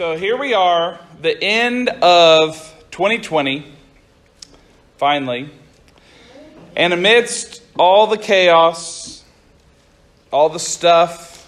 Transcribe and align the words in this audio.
So 0.00 0.16
here 0.16 0.38
we 0.38 0.54
are, 0.54 0.98
the 1.20 1.44
end 1.44 1.90
of 1.90 2.74
2020, 2.90 3.66
finally. 4.96 5.50
And 6.74 6.94
amidst 6.94 7.62
all 7.78 8.06
the 8.06 8.16
chaos, 8.16 9.22
all 10.32 10.48
the 10.48 10.58
stuff 10.58 11.46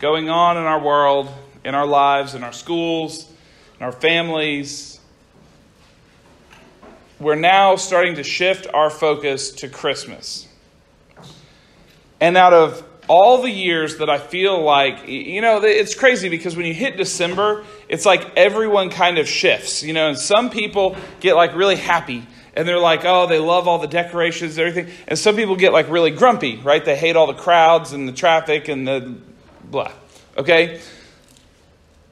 going 0.00 0.30
on 0.30 0.56
in 0.56 0.62
our 0.62 0.80
world, 0.80 1.28
in 1.66 1.74
our 1.74 1.86
lives, 1.86 2.34
in 2.34 2.42
our 2.42 2.52
schools, 2.54 3.30
in 3.78 3.84
our 3.84 3.92
families, 3.92 4.98
we're 7.20 7.34
now 7.34 7.76
starting 7.76 8.14
to 8.14 8.22
shift 8.22 8.66
our 8.72 8.88
focus 8.88 9.50
to 9.50 9.68
Christmas. 9.68 10.48
And 12.22 12.38
out 12.38 12.54
of 12.54 12.95
all 13.08 13.42
the 13.42 13.50
years 13.50 13.98
that 13.98 14.10
I 14.10 14.18
feel 14.18 14.62
like, 14.62 15.08
you 15.08 15.40
know, 15.40 15.62
it's 15.62 15.94
crazy 15.94 16.28
because 16.28 16.56
when 16.56 16.66
you 16.66 16.74
hit 16.74 16.96
December, 16.96 17.64
it's 17.88 18.04
like 18.04 18.36
everyone 18.36 18.90
kind 18.90 19.18
of 19.18 19.28
shifts, 19.28 19.82
you 19.82 19.92
know, 19.92 20.08
and 20.08 20.18
some 20.18 20.50
people 20.50 20.96
get 21.20 21.36
like 21.36 21.54
really 21.54 21.76
happy 21.76 22.26
and 22.54 22.66
they're 22.66 22.78
like, 22.78 23.04
oh, 23.04 23.26
they 23.26 23.38
love 23.38 23.68
all 23.68 23.78
the 23.78 23.86
decorations 23.86 24.56
and 24.58 24.66
everything. 24.66 24.92
And 25.06 25.18
some 25.18 25.36
people 25.36 25.56
get 25.56 25.72
like 25.72 25.90
really 25.90 26.10
grumpy, 26.10 26.56
right? 26.56 26.84
They 26.84 26.96
hate 26.96 27.14
all 27.14 27.26
the 27.26 27.34
crowds 27.34 27.92
and 27.92 28.08
the 28.08 28.12
traffic 28.12 28.68
and 28.68 28.88
the 28.88 29.14
blah, 29.64 29.92
okay? 30.38 30.80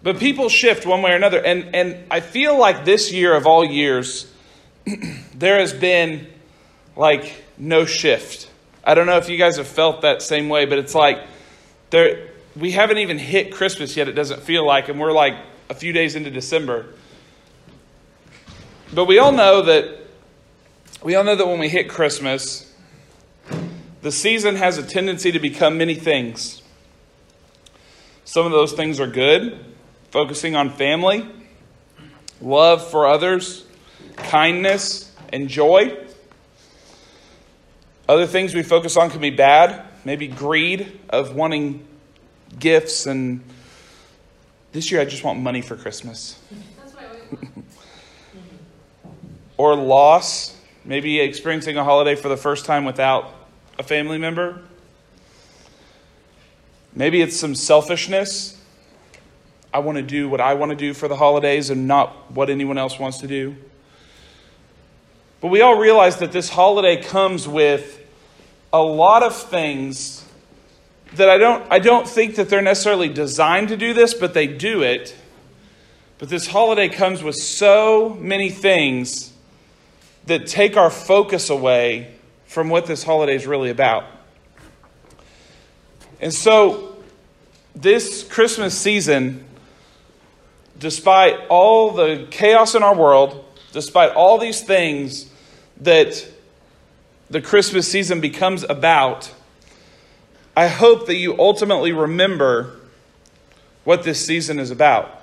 But 0.03 0.19
people 0.19 0.51
shift 0.51 0.85
one 0.85 1.01
way 1.01 1.13
or 1.13 1.17
another. 1.17 1.43
And, 1.43 1.75
and 1.75 2.05
I 2.11 2.21
feel 2.21 2.59
like 2.59 2.85
this 2.85 3.11
year 3.11 3.35
of 3.35 3.47
all 3.47 3.65
years, 3.65 4.31
there 5.35 5.59
has 5.59 5.73
been 5.73 6.27
like 6.95 7.43
no 7.57 7.87
shift 7.87 8.51
I 8.87 8.95
don't 8.95 9.07
know 9.07 9.17
if 9.17 9.29
you 9.29 9.39
guys 9.39 9.57
have 9.57 9.67
felt 9.67 10.03
that 10.03 10.23
same 10.23 10.49
way, 10.49 10.67
but 10.67 10.79
it's 10.79 10.95
like 10.95 11.27
there 11.91 12.29
we 12.57 12.71
haven't 12.71 12.99
even 12.99 13.19
hit 13.19 13.53
Christmas 13.53 13.97
yet, 13.97 14.09
it 14.09 14.13
doesn't 14.13 14.43
feel 14.43 14.65
like, 14.67 14.89
and 14.89 15.01
we're 15.01 15.13
like 15.13 15.35
a 15.71 15.75
few 15.75 15.93
days 15.93 16.15
into 16.15 16.31
December. 16.31 16.87
But 18.93 19.07
we 19.07 19.19
all 19.19 19.33
know 19.33 19.63
that 19.63 20.01
we 21.03 21.15
all 21.15 21.25
know 21.25 21.37
that 21.37 21.47
when 21.47 21.59
we 21.59 21.69
hit 21.69 21.89
Christmas, 21.89 22.73
the 24.03 24.13
season 24.13 24.57
has 24.57 24.79
a 24.79 24.83
tendency 24.83 25.33
to 25.33 25.39
become 25.39 25.79
many 25.79 25.95
things. 25.95 26.63
Some 28.25 28.47
of 28.47 28.53
those 28.53 28.73
things 28.73 29.01
are 29.01 29.07
good, 29.07 29.65
focusing 30.11 30.57
on 30.57 30.71
family, 30.71 31.27
love 32.41 32.91
for 32.91 33.07
others, 33.07 33.65
kindness, 34.17 35.13
and 35.33 35.49
joy. 35.49 35.97
Other 38.09 38.27
things 38.27 38.55
we 38.55 38.63
focus 38.63 38.97
on 38.97 39.11
can 39.11 39.21
be 39.21 39.31
bad, 39.31 39.85
maybe 40.05 40.29
greed 40.29 41.01
of 41.09 41.35
wanting 41.35 41.87
gifts 42.59 43.07
and 43.07 43.43
this 44.73 44.91
year 44.91 45.01
I 45.01 45.05
just 45.05 45.23
want 45.23 45.39
money 45.39 45.63
for 45.63 45.77
Christmas. 45.77 46.37
or 49.57 49.77
loss, 49.77 50.59
maybe 50.85 51.21
experiencing 51.21 51.77
a 51.77 51.85
holiday 51.85 52.17
for 52.17 52.29
the 52.29 52.37
first 52.37 52.65
time 52.65 52.85
without 52.85 53.33
a 53.79 53.85
family 53.85 54.19
member. 54.19 54.61
Maybe 56.93 57.23
it's 57.23 57.37
some 57.37 57.55
selfishness. 57.55 58.61
I 59.73 59.79
want 59.79 59.97
to 59.97 60.03
do 60.03 60.29
what 60.29 60.41
I 60.41 60.55
want 60.55 60.71
to 60.71 60.77
do 60.77 60.93
for 60.93 61.07
the 61.07 61.17
holidays 61.17 61.71
and 61.71 61.87
not 61.87 62.33
what 62.33 62.51
anyone 62.51 62.77
else 62.77 62.99
wants 62.99 63.19
to 63.19 63.29
do. 63.29 63.55
But 65.45 65.51
we 65.51 65.61
all 65.61 65.77
realize 65.77 66.17
that 66.21 66.33
this 66.33 66.49
holiday 66.49 67.03
comes 67.03 67.47
with 67.47 68.01
a 68.73 68.81
lot 68.81 69.23
of 69.23 69.37
things 69.37 70.25
that 71.17 71.29
I 71.29 71.37
don't, 71.37 71.63
I 71.71 71.81
don't 71.81 72.09
think 72.09 72.37
that 72.37 72.49
they're 72.49 72.63
necessarily 72.63 73.11
designed 73.11 73.69
to 73.69 73.77
do 73.77 73.93
this, 73.93 74.15
but 74.15 74.33
they 74.33 74.47
do 74.47 74.81
it. 74.81 75.15
But 76.17 76.31
this 76.31 76.47
holiday 76.47 76.89
comes 76.89 77.23
with 77.23 77.35
so 77.35 78.17
many 78.19 78.49
things 78.49 79.35
that 80.25 80.47
take 80.47 80.79
our 80.79 80.89
focus 80.89 81.51
away 81.51 82.15
from 82.47 82.71
what 82.71 82.87
this 82.87 83.03
holiday 83.03 83.35
is 83.35 83.47
really 83.47 83.69
about. 83.69 84.07
And 86.23 86.33
so, 86.33 86.97
this 87.77 88.25
Christmas 88.25 88.75
season, 88.75 89.45
despite 90.79 91.39
all 91.51 91.91
the 91.91 92.29
chaos 92.31 92.75
in 92.75 92.83
our 92.83 92.97
world, 92.97 93.45
despite 93.73 94.13
all 94.13 94.39
these 94.39 94.63
things 94.63 95.33
that 95.81 96.27
the 97.31 97.41
Christmas 97.41 97.91
season 97.91 98.21
becomes 98.21 98.65
about, 98.65 99.33
I 100.57 100.69
hope 100.69 101.07
that 101.07 101.17
you 101.17 101.39
ultimately 101.39 101.93
remember 101.93 102.77
what 103.85 104.03
this 104.03 104.25
season 104.25 104.59
is 104.59 104.71
about. 104.71 105.23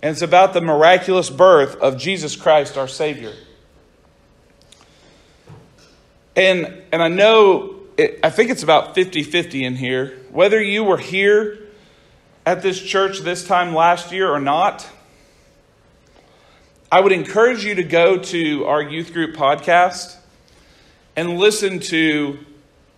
And 0.00 0.12
it's 0.12 0.22
about 0.22 0.52
the 0.52 0.60
miraculous 0.60 1.28
birth 1.28 1.76
of 1.76 1.98
Jesus 1.98 2.36
Christ, 2.36 2.76
our 2.76 2.88
Savior. 2.88 3.32
And, 6.36 6.82
and 6.92 7.02
I 7.02 7.08
know, 7.08 7.74
it, 7.96 8.20
I 8.22 8.30
think 8.30 8.50
it's 8.50 8.62
about 8.62 8.94
50 8.94 9.24
50 9.24 9.64
in 9.64 9.74
here. 9.74 10.18
Whether 10.30 10.62
you 10.62 10.84
were 10.84 10.98
here 10.98 11.58
at 12.46 12.62
this 12.62 12.80
church 12.80 13.20
this 13.20 13.44
time 13.44 13.74
last 13.74 14.12
year 14.12 14.30
or 14.30 14.38
not, 14.38 14.88
I 16.90 17.00
would 17.00 17.12
encourage 17.12 17.66
you 17.66 17.74
to 17.74 17.82
go 17.82 18.16
to 18.16 18.64
our 18.64 18.80
youth 18.80 19.12
group 19.12 19.36
podcast 19.36 20.16
and 21.16 21.36
listen 21.36 21.80
to 21.80 22.38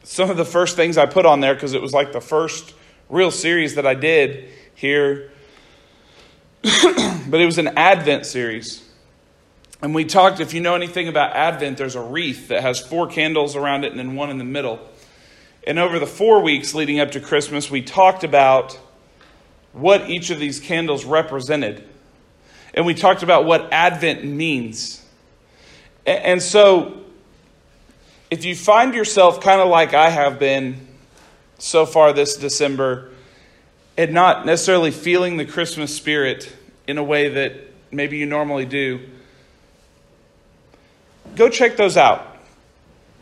some 0.05 0.31
of 0.31 0.37
the 0.37 0.45
first 0.45 0.77
things 0.77 0.97
I 0.97 1.07
put 1.07 1.27
on 1.27 1.41
there 1.41 1.55
because 1.55 1.75
it 1.75 1.83
was 1.83 1.93
like 1.93 2.13
the 2.13 2.21
first 2.21 2.73
real 3.09 3.33
series 3.33 3.75
that 3.75 3.89
I 3.89 3.95
did 3.95 4.49
here. 4.77 5.33
but 6.63 7.41
it 7.41 7.47
was 7.47 7.59
an 7.59 7.77
Advent 7.77 8.27
series. 8.27 8.89
And 9.83 9.93
we 9.93 10.05
talked, 10.05 10.39
if 10.39 10.55
you 10.55 10.61
know 10.61 10.77
anything 10.77 11.09
about 11.09 11.35
Advent, 11.35 11.77
there's 11.77 11.97
a 11.97 12.01
wreath 12.01 12.47
that 12.47 12.63
has 12.63 12.79
four 12.79 13.09
candles 13.09 13.57
around 13.57 13.83
it 13.83 13.91
and 13.91 13.99
then 13.99 14.15
one 14.15 14.31
in 14.31 14.39
the 14.39 14.45
middle. 14.45 14.79
And 15.67 15.81
over 15.81 15.99
the 15.99 16.07
four 16.07 16.43
weeks 16.43 16.75
leading 16.75 17.01
up 17.01 17.11
to 17.13 17.21
Christmas, 17.21 17.69
we 17.69 17.83
talked 17.83 18.23
about 18.23 18.79
what 19.73 20.09
each 20.09 20.31
of 20.31 20.39
these 20.39 20.61
candles 20.61 21.05
represented 21.05 21.90
and 22.75 22.87
we 22.87 22.95
talked 22.95 23.23
about 23.23 23.45
what 23.45 23.73
Advent 23.73 24.25
means. 24.25 25.05
And 26.07 26.43
so, 26.43 27.05
if 28.31 28.45
you 28.45 28.55
find 28.55 28.95
yourself 28.95 29.41
kind 29.41 29.61
of 29.61 29.69
like 29.69 29.93
I 29.93 30.11
have 30.11 30.39
been 30.39 30.89
so 31.59 31.85
far 31.85 32.13
this 32.13 32.37
December, 32.37 33.11
and 33.97 34.13
not 34.13 34.47
necessarily 34.47 34.91
feeling 34.91 35.37
the 35.37 35.45
Christmas 35.45 35.95
spirit 35.95 36.51
in 36.87 36.97
a 36.97 37.05
way 37.05 37.29
that 37.29 37.55
maybe 37.91 38.19
you 38.19 38.27
normally 38.27 38.65
do, 38.65 39.01
go 41.37 41.49
check 41.49 41.77
those 41.77 41.97
out. 41.97 42.27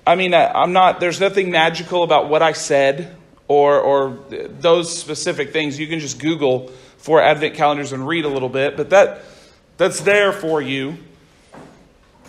I 0.07 0.15
mean, 0.15 0.35
I'm 0.35 0.73
not, 0.73 1.01
there's 1.01 1.21
nothing 1.21 1.51
magical 1.51 2.03
about 2.03 2.29
what 2.29 2.43
I 2.43 2.53
said 2.53 3.17
or, 3.47 3.79
or 3.81 4.19
those 4.31 4.97
specific 4.97 5.53
things. 5.53 5.79
You 5.79 5.87
can 5.87 5.99
just 5.99 6.19
Google 6.19 6.69
for 6.97 7.21
Advent 7.21 7.55
calendars 7.55 7.93
and 7.93 8.07
read 8.07 8.25
a 8.25 8.29
little 8.29 8.49
bit, 8.49 8.77
but 8.77 8.91
that 8.91 9.23
that's 9.79 10.01
there 10.01 10.33
for 10.33 10.61
you. 10.61 10.99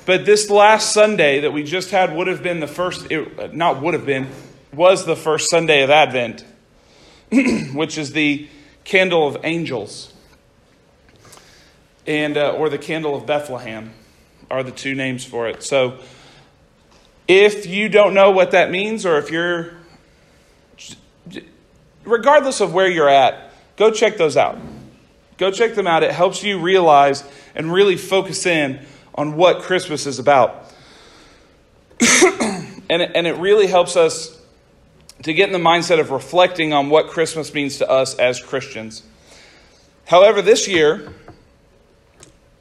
But 0.05 0.25
this 0.25 0.49
last 0.49 0.93
Sunday 0.93 1.41
that 1.41 1.51
we 1.51 1.63
just 1.63 1.91
had 1.91 2.15
would 2.15 2.27
have 2.27 2.41
been 2.41 2.61
the 2.61 2.67
first, 2.67 3.11
it, 3.11 3.53
not 3.53 3.81
would 3.81 3.93
have 3.93 4.05
been, 4.05 4.29
was 4.73 5.05
the 5.05 5.15
first 5.15 5.49
Sunday 5.49 5.83
of 5.83 5.89
Advent, 5.89 6.45
which 7.73 7.97
is 7.97 8.13
the 8.13 8.47
candle 8.83 9.27
of 9.27 9.37
angels, 9.43 10.13
and 12.07 12.37
uh, 12.37 12.51
or 12.51 12.69
the 12.69 12.77
candle 12.77 13.15
of 13.15 13.25
Bethlehem, 13.25 13.93
are 14.49 14.63
the 14.63 14.71
two 14.71 14.95
names 14.95 15.25
for 15.25 15.47
it. 15.47 15.63
So, 15.63 15.99
if 17.27 17.67
you 17.67 17.89
don't 17.89 18.15
know 18.15 18.31
what 18.31 18.51
that 18.51 18.71
means, 18.71 19.05
or 19.05 19.19
if 19.19 19.29
you're, 19.29 19.73
regardless 22.03 22.61
of 22.61 22.73
where 22.73 22.89
you're 22.89 23.09
at, 23.09 23.51
go 23.75 23.91
check 23.91 24.17
those 24.17 24.37
out. 24.37 24.57
Go 25.39 25.51
check 25.51 25.73
them 25.73 25.87
out. 25.87 26.03
It 26.03 26.11
helps 26.11 26.43
you 26.43 26.59
realize 26.59 27.23
and 27.55 27.71
really 27.71 27.95
focus 27.95 28.45
in 28.45 28.85
on 29.15 29.37
what 29.37 29.61
Christmas 29.61 30.05
is 30.05 30.19
about. 30.19 30.69
and, 32.01 33.01
it, 33.01 33.11
and 33.15 33.25
it 33.25 33.37
really 33.37 33.67
helps 33.67 33.95
us 33.95 34.37
to 35.23 35.33
get 35.33 35.47
in 35.47 35.53
the 35.53 35.69
mindset 35.69 35.97
of 35.99 36.11
reflecting 36.11 36.73
on 36.73 36.89
what 36.89 37.07
Christmas 37.07 37.53
means 37.53 37.77
to 37.77 37.89
us 37.89 38.15
as 38.15 38.41
Christians. 38.41 39.03
However, 40.05 40.41
this 40.41 40.67
year, 40.67 41.13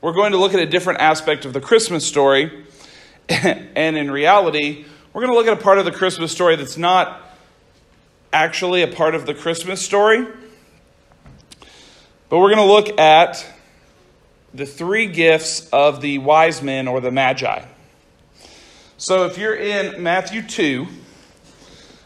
we're 0.00 0.12
going 0.12 0.30
to 0.30 0.38
look 0.38 0.54
at 0.54 0.60
a 0.60 0.66
different 0.66 1.00
aspect 1.00 1.44
of 1.44 1.52
the 1.52 1.60
Christmas 1.60 2.06
story. 2.06 2.64
and 3.28 3.96
in 3.96 4.08
reality, 4.08 4.84
we're 5.12 5.22
going 5.22 5.32
to 5.32 5.36
look 5.36 5.48
at 5.48 5.58
a 5.58 5.62
part 5.62 5.78
of 5.78 5.84
the 5.84 5.90
Christmas 5.90 6.30
story 6.30 6.54
that's 6.54 6.78
not 6.78 7.36
actually 8.32 8.82
a 8.82 8.88
part 8.88 9.16
of 9.16 9.26
the 9.26 9.34
Christmas 9.34 9.84
story. 9.84 10.28
But 12.28 12.40
we're 12.40 12.54
going 12.54 12.66
to 12.66 12.72
look 12.72 12.98
at 13.00 13.46
the 14.52 14.66
three 14.66 15.06
gifts 15.06 15.66
of 15.70 16.02
the 16.02 16.18
wise 16.18 16.62
men 16.62 16.86
or 16.86 17.00
the 17.00 17.10
magi. 17.10 17.64
So 18.98 19.24
if 19.24 19.38
you're 19.38 19.56
in 19.56 20.02
Matthew 20.02 20.42
2, 20.42 20.86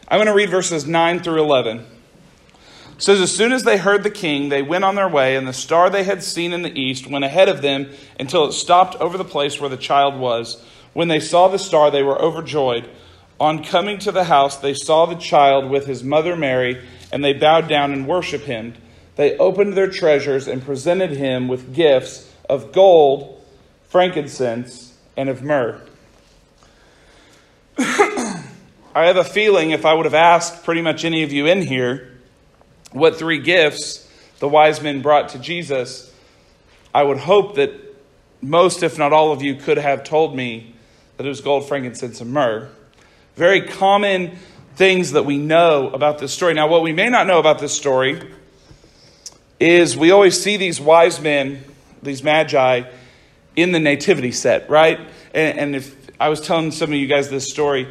I'm 0.07 0.17
going 0.17 0.27
to 0.27 0.33
read 0.33 0.49
verses 0.49 0.85
9 0.87 1.19
through 1.23 1.41
11. 1.41 1.85
says, 2.97 3.19
As 3.19 3.35
soon 3.35 3.51
as 3.51 3.63
they 3.63 3.77
heard 3.77 4.03
the 4.03 4.09
king, 4.09 4.47
they 4.47 4.61
went 4.61 4.85
on 4.85 4.95
their 4.95 5.09
way, 5.09 5.35
and 5.35 5.45
the 5.45 5.53
star 5.53 5.89
they 5.89 6.05
had 6.05 6.23
seen 6.23 6.53
in 6.53 6.61
the 6.61 6.79
east 6.79 7.05
went 7.05 7.25
ahead 7.25 7.49
of 7.49 7.61
them 7.61 7.89
until 8.17 8.45
it 8.45 8.53
stopped 8.53 8.95
over 9.01 9.17
the 9.17 9.25
place 9.25 9.59
where 9.59 9.69
the 9.69 9.75
child 9.75 10.17
was. 10.17 10.63
When 10.93 11.09
they 11.09 11.19
saw 11.19 11.49
the 11.49 11.59
star, 11.59 11.91
they 11.91 12.03
were 12.03 12.21
overjoyed. 12.21 12.89
On 13.41 13.61
coming 13.61 13.97
to 13.99 14.11
the 14.13 14.25
house, 14.25 14.55
they 14.55 14.73
saw 14.73 15.05
the 15.05 15.15
child 15.15 15.69
with 15.69 15.85
his 15.85 16.01
mother 16.01 16.37
Mary, 16.37 16.81
and 17.11 17.25
they 17.25 17.33
bowed 17.33 17.67
down 17.67 17.91
and 17.91 18.07
worshipped 18.07 18.45
him. 18.45 18.75
They 19.15 19.37
opened 19.37 19.73
their 19.73 19.89
treasures 19.89 20.47
and 20.47 20.63
presented 20.63 21.11
him 21.11 21.47
with 21.47 21.73
gifts 21.73 22.31
of 22.49 22.71
gold, 22.71 23.43
frankincense, 23.89 24.97
and 25.15 25.29
of 25.29 25.43
myrrh. 25.43 25.81
I 27.77 29.05
have 29.05 29.17
a 29.17 29.23
feeling 29.23 29.71
if 29.71 29.85
I 29.85 29.93
would 29.93 30.05
have 30.05 30.13
asked 30.13 30.63
pretty 30.63 30.81
much 30.81 31.05
any 31.05 31.23
of 31.23 31.31
you 31.31 31.45
in 31.47 31.61
here 31.61 32.11
what 32.91 33.15
three 33.17 33.39
gifts 33.39 34.07
the 34.39 34.47
wise 34.49 34.81
men 34.81 35.01
brought 35.01 35.29
to 35.29 35.39
Jesus, 35.39 36.13
I 36.93 37.03
would 37.03 37.17
hope 37.17 37.55
that 37.55 37.71
most, 38.41 38.83
if 38.83 38.97
not 38.97 39.13
all 39.13 39.31
of 39.31 39.41
you, 39.41 39.55
could 39.55 39.77
have 39.77 40.03
told 40.03 40.35
me 40.35 40.75
that 41.17 41.25
it 41.25 41.29
was 41.29 41.41
gold, 41.41 41.67
frankincense, 41.67 42.19
and 42.19 42.31
myrrh. 42.31 42.69
Very 43.35 43.61
common 43.61 44.37
things 44.75 45.11
that 45.13 45.25
we 45.25 45.37
know 45.37 45.89
about 45.89 46.19
this 46.19 46.33
story. 46.33 46.53
Now, 46.53 46.67
what 46.67 46.81
we 46.81 46.91
may 46.91 47.09
not 47.09 47.25
know 47.25 47.39
about 47.39 47.59
this 47.59 47.73
story 47.73 48.21
is 49.59 49.95
we 49.95 50.11
always 50.11 50.41
see 50.41 50.57
these 50.57 50.79
wise 50.79 51.19
men, 51.21 51.63
these 52.01 52.23
magi, 52.23 52.83
in 53.55 53.71
the 53.71 53.79
nativity 53.79 54.31
set, 54.31 54.69
right? 54.69 54.99
And, 55.33 55.59
and 55.59 55.75
if 55.75 55.95
I 56.19 56.29
was 56.29 56.41
telling 56.41 56.71
some 56.71 56.91
of 56.91 56.95
you 56.95 57.07
guys 57.07 57.29
this 57.29 57.49
story, 57.49 57.87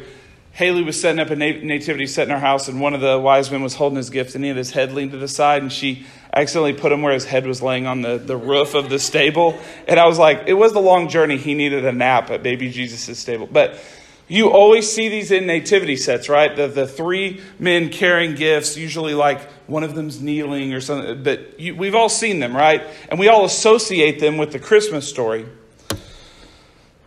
Haley 0.51 0.83
was 0.83 1.01
setting 1.01 1.19
up 1.19 1.31
a 1.31 1.35
nativity 1.35 2.05
set 2.05 2.27
in 2.27 2.31
our 2.31 2.39
house, 2.39 2.67
and 2.67 2.79
one 2.79 2.93
of 2.93 3.01
the 3.01 3.19
wise 3.19 3.49
men 3.49 3.63
was 3.63 3.73
holding 3.73 3.97
his 3.97 4.11
gift, 4.11 4.35
and 4.35 4.43
he 4.43 4.49
had 4.49 4.57
his 4.57 4.69
head 4.69 4.91
leaned 4.91 5.11
to 5.11 5.17
the 5.17 5.27
side, 5.27 5.63
and 5.63 5.73
she 5.73 6.05
accidentally 6.31 6.73
put 6.73 6.91
him 6.91 7.01
where 7.01 7.13
his 7.13 7.25
head 7.25 7.47
was 7.47 7.61
laying 7.61 7.87
on 7.87 8.01
the, 8.01 8.19
the 8.19 8.37
roof 8.37 8.75
of 8.75 8.89
the 8.89 8.99
stable. 8.99 9.57
And 9.87 9.99
I 9.99 10.05
was 10.05 10.19
like, 10.19 10.43
it 10.45 10.53
was 10.53 10.71
the 10.73 10.79
long 10.79 11.09
journey. 11.09 11.37
He 11.37 11.55
needed 11.55 11.85
a 11.85 11.91
nap 11.91 12.29
at 12.29 12.43
baby 12.43 12.69
Jesus' 12.69 13.17
stable. 13.17 13.47
But 13.51 13.79
you 14.27 14.49
always 14.49 14.91
see 14.91 15.09
these 15.09 15.31
in 15.31 15.45
nativity 15.45 15.97
sets, 15.97 16.29
right? 16.29 16.55
The, 16.55 16.67
the 16.67 16.87
three 16.87 17.41
men 17.59 17.89
carrying 17.89 18.35
gifts, 18.35 18.77
usually 18.77 19.13
like 19.13 19.41
one 19.67 19.83
of 19.83 19.95
them's 19.95 20.21
kneeling 20.21 20.73
or 20.73 20.81
something. 20.81 21.23
But 21.23 21.59
you, 21.59 21.75
we've 21.75 21.95
all 21.95 22.09
seen 22.09 22.39
them, 22.39 22.55
right? 22.55 22.83
And 23.09 23.19
we 23.19 23.27
all 23.27 23.45
associate 23.45 24.19
them 24.19 24.37
with 24.37 24.51
the 24.51 24.59
Christmas 24.59 25.07
story. 25.07 25.45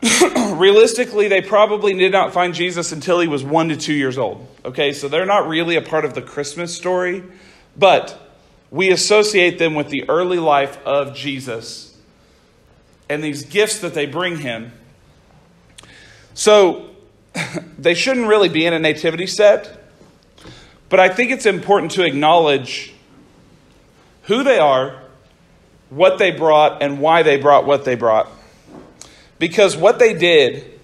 realistically, 0.53 1.29
they 1.29 1.41
probably 1.41 1.95
did 1.95 2.13
not 2.13 2.33
find 2.33 2.55
Jesus 2.55 2.93
until 2.93 3.21
he 3.21 3.29
was 3.29 3.43
one 3.43 3.69
to 3.71 3.77
two 3.77 3.95
years 3.95 4.19
old. 4.19 4.47
Okay, 4.65 4.93
so 4.93 5.09
they're 5.09 5.27
not 5.27 5.49
really 5.49 5.77
a 5.77 5.83
part 5.83 6.05
of 6.05 6.15
the 6.15 6.23
Christmas 6.23 6.75
story, 6.75 7.23
but 7.77 8.21
we 8.71 8.91
associate 8.91 9.59
them 9.59 9.75
with 9.75 9.89
the 9.89 10.09
early 10.09 10.39
life 10.39 10.79
of 10.85 11.15
Jesus 11.15 11.97
and 13.09 13.23
these 13.23 13.45
gifts 13.45 13.79
that 13.81 13.95
they 13.95 14.07
bring 14.07 14.39
him. 14.39 14.73
So 16.35 16.91
they 17.79 17.95
shouldn't 17.95 18.29
really 18.29 18.49
be 18.49 18.67
in 18.67 18.73
a 18.73 18.79
nativity 18.79 19.27
set, 19.27 19.83
but 20.89 21.01
I 21.01 21.09
think 21.09 21.31
it's 21.31 21.47
important 21.47 21.93
to 21.93 22.05
acknowledge 22.05 22.95
who 24.25 24.43
they 24.43 24.59
are, 24.59 25.03
what 25.91 26.19
they 26.19 26.31
brought, 26.31 26.83
and 26.83 27.01
why 27.01 27.23
they 27.23 27.37
brought 27.37 27.67
what 27.67 27.85
they 27.85 27.95
brought. 27.95 28.29
Because 29.39 29.77
what 29.77 29.99
they 29.99 30.15
did 30.15 30.81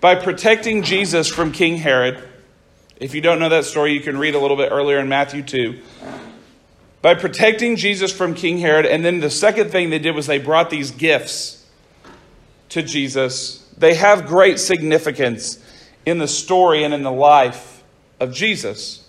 by 0.00 0.14
protecting 0.14 0.82
Jesus 0.82 1.28
from 1.28 1.52
King 1.52 1.76
Herod, 1.76 2.22
if 2.98 3.14
you 3.14 3.20
don't 3.20 3.38
know 3.38 3.48
that 3.48 3.64
story, 3.64 3.92
you 3.92 4.00
can 4.00 4.18
read 4.18 4.34
a 4.34 4.38
little 4.38 4.56
bit 4.56 4.70
earlier 4.72 4.98
in 4.98 5.08
Matthew 5.08 5.42
2. 5.42 5.80
By 7.02 7.14
protecting 7.14 7.76
Jesus 7.76 8.12
from 8.12 8.34
King 8.34 8.58
Herod, 8.58 8.84
and 8.84 9.04
then 9.04 9.20
the 9.20 9.30
second 9.30 9.70
thing 9.70 9.90
they 9.90 9.98
did 9.98 10.14
was 10.14 10.26
they 10.26 10.38
brought 10.38 10.70
these 10.70 10.90
gifts 10.90 11.66
to 12.70 12.82
Jesus. 12.82 13.65
They 13.78 13.94
have 13.94 14.26
great 14.26 14.58
significance 14.58 15.62
in 16.04 16.18
the 16.18 16.28
story 16.28 16.84
and 16.84 16.94
in 16.94 17.02
the 17.02 17.12
life 17.12 17.82
of 18.20 18.32
Jesus. 18.32 19.06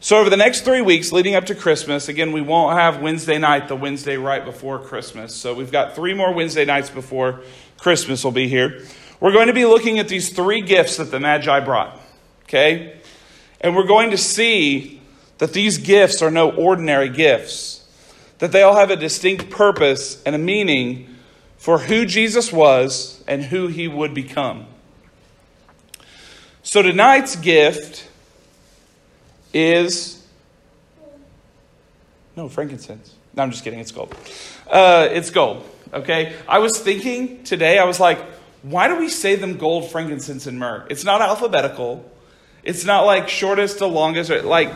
So, 0.00 0.18
over 0.18 0.28
the 0.28 0.36
next 0.36 0.62
three 0.62 0.82
weeks 0.82 1.12
leading 1.12 1.34
up 1.34 1.46
to 1.46 1.54
Christmas, 1.54 2.08
again, 2.08 2.32
we 2.32 2.42
won't 2.42 2.78
have 2.78 3.00
Wednesday 3.00 3.38
night, 3.38 3.68
the 3.68 3.76
Wednesday 3.76 4.16
right 4.16 4.44
before 4.44 4.78
Christmas. 4.78 5.34
So, 5.34 5.54
we've 5.54 5.72
got 5.72 5.94
three 5.94 6.12
more 6.12 6.32
Wednesday 6.34 6.64
nights 6.64 6.90
before 6.90 7.40
Christmas 7.78 8.22
will 8.22 8.30
be 8.30 8.46
here. 8.46 8.82
We're 9.20 9.32
going 9.32 9.46
to 9.46 9.54
be 9.54 9.64
looking 9.64 9.98
at 9.98 10.08
these 10.08 10.30
three 10.30 10.60
gifts 10.60 10.98
that 10.98 11.10
the 11.10 11.20
Magi 11.20 11.60
brought. 11.60 11.98
Okay? 12.44 13.00
And 13.60 13.74
we're 13.74 13.86
going 13.86 14.10
to 14.10 14.18
see 14.18 15.00
that 15.38 15.52
these 15.52 15.78
gifts 15.78 16.20
are 16.20 16.30
no 16.30 16.50
ordinary 16.50 17.08
gifts, 17.08 17.86
that 18.38 18.52
they 18.52 18.62
all 18.62 18.76
have 18.76 18.90
a 18.90 18.96
distinct 18.96 19.48
purpose 19.48 20.22
and 20.24 20.34
a 20.34 20.38
meaning 20.38 21.13
for 21.64 21.78
who 21.78 22.04
Jesus 22.04 22.52
was 22.52 23.24
and 23.26 23.42
who 23.42 23.68
he 23.68 23.88
would 23.88 24.12
become. 24.12 24.66
So, 26.62 26.82
tonight's 26.82 27.36
gift 27.36 28.06
is 29.54 30.22
no 32.36 32.50
frankincense. 32.50 33.14
No, 33.34 33.44
I'm 33.44 33.50
just 33.50 33.64
kidding. 33.64 33.80
It's 33.80 33.92
gold. 33.92 34.14
Uh, 34.70 35.08
it's 35.10 35.30
gold. 35.30 35.66
Okay. 35.94 36.36
I 36.46 36.58
was 36.58 36.78
thinking 36.78 37.44
today. 37.44 37.78
I 37.78 37.84
was 37.84 37.98
like, 37.98 38.20
why 38.60 38.86
do 38.86 38.98
we 38.98 39.08
say 39.08 39.34
them 39.36 39.56
gold, 39.56 39.90
frankincense, 39.90 40.46
and 40.46 40.58
myrrh? 40.58 40.86
It's 40.90 41.04
not 41.04 41.22
alphabetical. 41.22 42.04
It's 42.62 42.84
not 42.84 43.06
like 43.06 43.30
shortest 43.30 43.78
to 43.78 43.86
longest. 43.86 44.30
Or 44.30 44.42
like, 44.42 44.70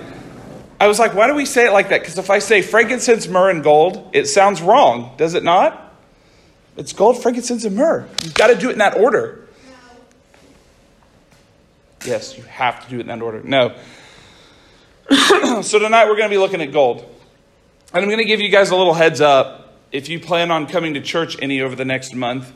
I 0.80 0.88
was 0.88 0.98
like, 0.98 1.12
why 1.12 1.26
do 1.26 1.34
we 1.34 1.44
say 1.44 1.66
it 1.66 1.72
like 1.72 1.90
that? 1.90 2.00
Because 2.00 2.16
if 2.16 2.30
I 2.30 2.38
say 2.38 2.62
frankincense, 2.62 3.28
myrrh, 3.28 3.50
and 3.50 3.62
gold, 3.62 4.08
it 4.14 4.24
sounds 4.24 4.62
wrong, 4.62 5.12
does 5.18 5.34
it 5.34 5.44
not? 5.44 5.84
It's 6.78 6.92
gold, 6.92 7.20
frankincense, 7.20 7.64
and 7.64 7.74
myrrh. 7.74 8.08
You've 8.22 8.34
got 8.34 8.46
to 8.46 8.54
do 8.54 8.68
it 8.68 8.74
in 8.74 8.78
that 8.78 8.96
order. 8.96 9.44
Yes, 12.04 12.38
you 12.38 12.44
have 12.44 12.84
to 12.84 12.88
do 12.88 12.98
it 12.98 13.00
in 13.00 13.06
that 13.08 13.20
order. 13.20 13.42
No. 13.42 13.74
so 15.62 15.80
tonight 15.80 16.06
we're 16.06 16.16
going 16.16 16.30
to 16.30 16.34
be 16.34 16.38
looking 16.38 16.62
at 16.62 16.72
gold. 16.72 17.00
And 17.92 18.04
I'm 18.04 18.08
going 18.08 18.18
to 18.18 18.24
give 18.24 18.40
you 18.40 18.48
guys 18.48 18.70
a 18.70 18.76
little 18.76 18.94
heads 18.94 19.20
up 19.20 19.74
if 19.90 20.08
you 20.08 20.20
plan 20.20 20.52
on 20.52 20.68
coming 20.68 20.94
to 20.94 21.00
church 21.00 21.36
any 21.42 21.60
over 21.62 21.74
the 21.74 21.84
next 21.84 22.14
month. 22.14 22.52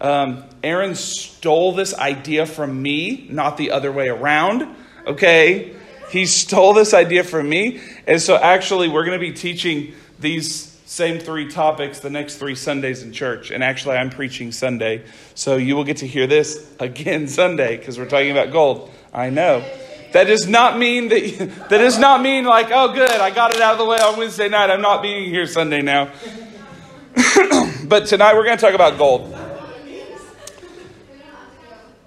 Um, 0.00 0.44
Aaron 0.64 0.94
stole 0.94 1.72
this 1.72 1.94
idea 1.94 2.46
from 2.46 2.80
me, 2.80 3.26
not 3.28 3.58
the 3.58 3.72
other 3.72 3.92
way 3.92 4.08
around. 4.08 4.74
Okay? 5.06 5.76
He 6.10 6.24
stole 6.24 6.72
this 6.72 6.94
idea 6.94 7.24
from 7.24 7.46
me. 7.46 7.82
And 8.06 8.22
so 8.22 8.36
actually, 8.36 8.88
we're 8.88 9.04
going 9.04 9.20
to 9.20 9.26
be 9.26 9.34
teaching 9.34 9.92
these 10.18 10.75
same 10.86 11.18
three 11.18 11.50
topics 11.50 11.98
the 11.98 12.10
next 12.10 12.36
three 12.36 12.54
Sundays 12.54 13.02
in 13.02 13.12
church. 13.12 13.50
And 13.50 13.62
actually, 13.62 13.96
I'm 13.96 14.08
preaching 14.08 14.52
Sunday. 14.52 15.04
So 15.34 15.56
you 15.56 15.74
will 15.74 15.82
get 15.82 15.98
to 15.98 16.06
hear 16.06 16.28
this 16.28 16.72
again 16.80 17.26
Sunday 17.28 17.76
because 17.76 17.98
we're 17.98 18.08
talking 18.08 18.30
about 18.30 18.52
gold. 18.52 18.90
I 19.12 19.30
know. 19.30 19.68
That 20.12 20.28
does 20.28 20.46
not 20.46 20.78
mean 20.78 21.08
that 21.08 21.66
that 21.68 21.78
does 21.78 21.98
not 21.98 22.22
mean 22.22 22.44
like, 22.44 22.68
oh 22.70 22.94
good, 22.94 23.10
I 23.10 23.30
got 23.30 23.54
it 23.54 23.60
out 23.60 23.72
of 23.72 23.78
the 23.78 23.84
way 23.84 23.98
on 23.98 24.16
Wednesday 24.16 24.48
night. 24.48 24.70
I'm 24.70 24.80
not 24.80 25.02
being 25.02 25.28
here 25.28 25.46
Sunday 25.46 25.82
now. 25.82 26.12
but 27.84 28.06
tonight 28.06 28.34
we're 28.34 28.44
going 28.44 28.56
to 28.56 28.64
talk 28.64 28.74
about 28.74 28.96
gold. 28.96 29.36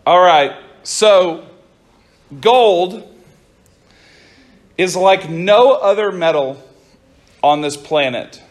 All 0.08 0.22
right. 0.22 0.56
So 0.84 1.46
gold 2.40 3.04
is 4.78 4.96
like 4.96 5.30
no 5.30 5.74
other 5.74 6.14
metal 6.14 6.64
on 7.44 7.62
this 7.62 7.76
planet. 7.76 8.42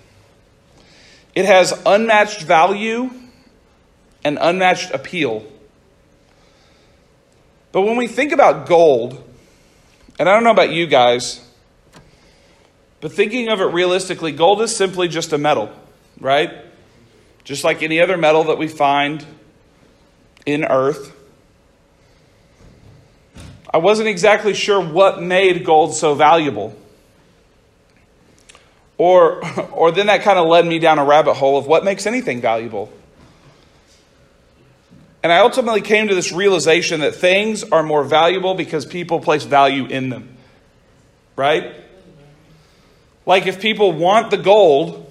It 1.38 1.44
has 1.44 1.72
unmatched 1.86 2.42
value 2.42 3.12
and 4.24 4.38
unmatched 4.40 4.90
appeal. 4.90 5.46
But 7.70 7.82
when 7.82 7.96
we 7.96 8.08
think 8.08 8.32
about 8.32 8.66
gold, 8.66 9.22
and 10.18 10.28
I 10.28 10.34
don't 10.34 10.42
know 10.42 10.50
about 10.50 10.72
you 10.72 10.88
guys, 10.88 11.48
but 13.00 13.12
thinking 13.12 13.50
of 13.50 13.60
it 13.60 13.66
realistically, 13.66 14.32
gold 14.32 14.60
is 14.62 14.74
simply 14.74 15.06
just 15.06 15.32
a 15.32 15.38
metal, 15.38 15.70
right? 16.18 16.52
Just 17.44 17.62
like 17.62 17.84
any 17.84 18.00
other 18.00 18.16
metal 18.16 18.42
that 18.42 18.58
we 18.58 18.66
find 18.66 19.24
in 20.44 20.64
earth. 20.64 21.14
I 23.72 23.78
wasn't 23.78 24.08
exactly 24.08 24.54
sure 24.54 24.80
what 24.80 25.22
made 25.22 25.64
gold 25.64 25.94
so 25.94 26.16
valuable. 26.16 26.74
Or, 28.98 29.44
or 29.72 29.92
then 29.92 30.08
that 30.08 30.22
kind 30.22 30.38
of 30.38 30.46
led 30.48 30.66
me 30.66 30.78
down 30.78 30.98
a 30.98 31.04
rabbit 31.04 31.34
hole 31.34 31.56
of 31.56 31.66
what 31.66 31.84
makes 31.84 32.06
anything 32.06 32.40
valuable. 32.40 32.92
And 35.22 35.32
I 35.32 35.38
ultimately 35.38 35.80
came 35.80 36.08
to 36.08 36.14
this 36.14 36.32
realization 36.32 37.00
that 37.00 37.14
things 37.14 37.64
are 37.64 37.82
more 37.82 38.04
valuable 38.04 38.54
because 38.54 38.86
people 38.86 39.20
place 39.20 39.44
value 39.44 39.86
in 39.86 40.10
them. 40.10 40.36
Right? 41.34 41.74
Like 43.26 43.46
if 43.46 43.60
people 43.60 43.92
want 43.92 44.30
the 44.30 44.36
gold, 44.36 45.10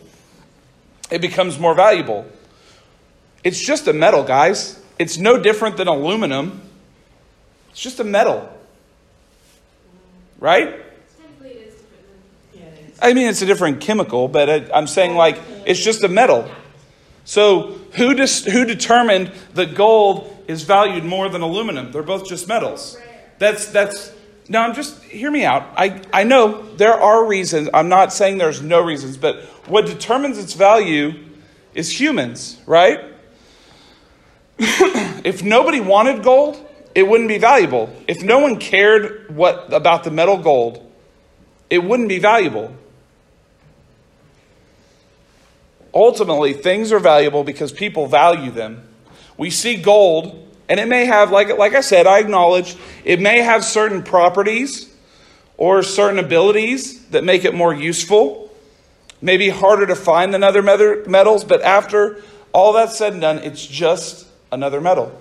it 1.12 1.22
becomes 1.22 1.60
more 1.60 1.76
valuable. 1.76 2.26
It's 3.44 3.60
just 3.60 3.88
a 3.88 3.94
metal, 3.94 4.24
guys. 4.24 4.82
It's 4.98 5.18
no 5.18 5.42
different 5.42 5.78
than 5.78 5.88
aluminum. 5.88 6.62
It's 7.70 7.80
just 7.80 8.00
a 8.00 8.04
metal. 8.04 8.52
Right? 10.40 10.84
I 13.00 13.14
mean, 13.14 13.28
it's 13.28 13.42
a 13.42 13.46
different 13.46 13.82
chemical, 13.82 14.28
but 14.28 14.50
I, 14.50 14.66
I'm 14.74 14.88
saying 14.88 15.16
like 15.16 15.40
it's 15.66 15.84
just 15.84 16.04
a 16.04 16.08
metal. 16.08 16.50
So 17.26 17.78
who 17.94 18.14
dis, 18.14 18.46
who 18.46 18.66
determined 18.66 19.32
that 19.54 19.76
gold 19.76 20.34
is 20.48 20.64
valued 20.64 21.04
more 21.04 21.30
than 21.30 21.42
aluminum? 21.42 21.92
They're 21.92 22.04
both 22.04 22.28
just 22.28 22.48
metals. 22.48 22.98
That's 23.38 23.68
that's. 23.68 24.14
No, 24.50 24.62
I'm 24.62 24.74
just 24.74 25.04
hear 25.04 25.30
me 25.30 25.44
out. 25.44 25.68
I 25.76 26.02
I 26.14 26.24
know 26.24 26.64
there 26.76 26.94
are 26.94 27.26
reasons. 27.26 27.70
I'm 27.74 27.90
not 27.90 28.14
saying 28.14 28.38
there's 28.38 28.62
no 28.62 28.82
reasons, 28.82 29.18
but 29.18 29.42
what 29.68 29.86
determines 29.86 30.38
its 30.38 30.54
value 30.54 31.26
is 31.74 32.00
humans, 32.00 32.60
right? 32.66 33.02
if 34.60 35.44
nobody 35.44 35.82
wanted 35.82 36.24
gold, 36.24 36.66
it 36.96 37.08
wouldn't 37.08 37.28
be 37.30 37.38
valuable. 37.38 37.94
If 38.08 38.24
no 38.24 38.40
one 38.40 38.58
cared 38.58 39.36
what 39.36 39.72
about 39.72 40.04
the 40.04 40.12
metal 40.12 40.38
gold, 40.38 40.92
it 41.70 41.84
wouldn't 41.84 42.10
be 42.10 42.20
valuable. 42.20 42.74
Ultimately, 45.98 46.54
things 46.54 46.92
are 46.92 47.00
valuable 47.00 47.44
because 47.44 47.72
people 47.72 48.06
value 48.06 48.52
them. 48.52 48.88
We 49.36 49.50
see 49.50 49.78
gold, 49.78 50.48
and 50.70 50.80
it 50.80 50.88
may 50.88 51.06
have, 51.06 51.32
like, 51.32 51.58
like 51.58 51.74
I 51.74 51.82
said, 51.82 52.06
I 52.06 52.20
acknowledge, 52.20 52.76
it 53.04 53.20
may 53.20 53.42
have 53.42 53.66
certain 53.66 54.04
properties 54.04 54.94
or 55.58 55.82
certain 55.82 56.20
abilities 56.20 57.08
that 57.08 57.24
make 57.24 57.46
it 57.46 57.56
more 57.56 57.74
useful. 57.74 58.54
Maybe 59.24 59.50
harder 59.50 59.88
to 59.88 59.96
find 59.96 60.32
than 60.32 60.44
other 60.44 60.62
metals, 60.62 61.44
but 61.44 61.64
after 61.64 62.22
all 62.54 62.74
that's 62.74 62.96
said 62.96 63.14
and 63.14 63.22
done, 63.24 63.40
it's 63.40 63.66
just 63.66 64.28
another 64.52 64.80
metal. 64.80 65.20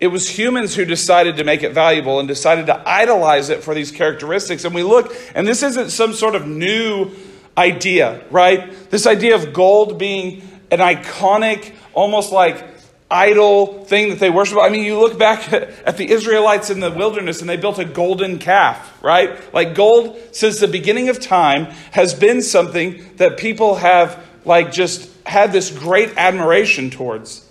It 0.00 0.06
was 0.06 0.30
humans 0.30 0.74
who 0.74 0.86
decided 0.86 1.36
to 1.36 1.44
make 1.44 1.62
it 1.62 1.74
valuable 1.74 2.20
and 2.20 2.26
decided 2.26 2.64
to 2.66 2.88
idolize 2.88 3.50
it 3.50 3.62
for 3.62 3.74
these 3.74 3.90
characteristics. 3.90 4.64
And 4.64 4.74
we 4.74 4.82
look, 4.82 5.14
and 5.34 5.46
this 5.46 5.62
isn't 5.62 5.90
some 5.90 6.14
sort 6.14 6.34
of 6.34 6.46
new 6.46 7.10
idea, 7.56 8.24
right? 8.30 8.90
This 8.90 9.06
idea 9.06 9.34
of 9.34 9.52
gold 9.52 9.98
being 9.98 10.42
an 10.70 10.78
iconic, 10.78 11.74
almost 11.94 12.32
like 12.32 12.64
idol 13.10 13.84
thing 13.84 14.08
that 14.08 14.18
they 14.18 14.30
worship. 14.30 14.58
I 14.58 14.70
mean, 14.70 14.84
you 14.84 14.98
look 14.98 15.18
back 15.18 15.52
at 15.52 15.96
the 15.98 16.10
Israelites 16.10 16.70
in 16.70 16.80
the 16.80 16.90
wilderness 16.90 17.40
and 17.40 17.48
they 17.48 17.56
built 17.58 17.78
a 17.78 17.84
golden 17.84 18.38
calf, 18.38 18.98
right? 19.02 19.52
Like 19.54 19.74
gold, 19.74 20.18
since 20.32 20.58
the 20.58 20.68
beginning 20.68 21.08
of 21.10 21.20
time, 21.20 21.66
has 21.92 22.14
been 22.14 22.42
something 22.42 23.04
that 23.16 23.36
people 23.36 23.76
have, 23.76 24.24
like, 24.44 24.72
just 24.72 25.10
had 25.26 25.52
this 25.52 25.70
great 25.70 26.16
admiration 26.16 26.90
towards. 26.90 27.48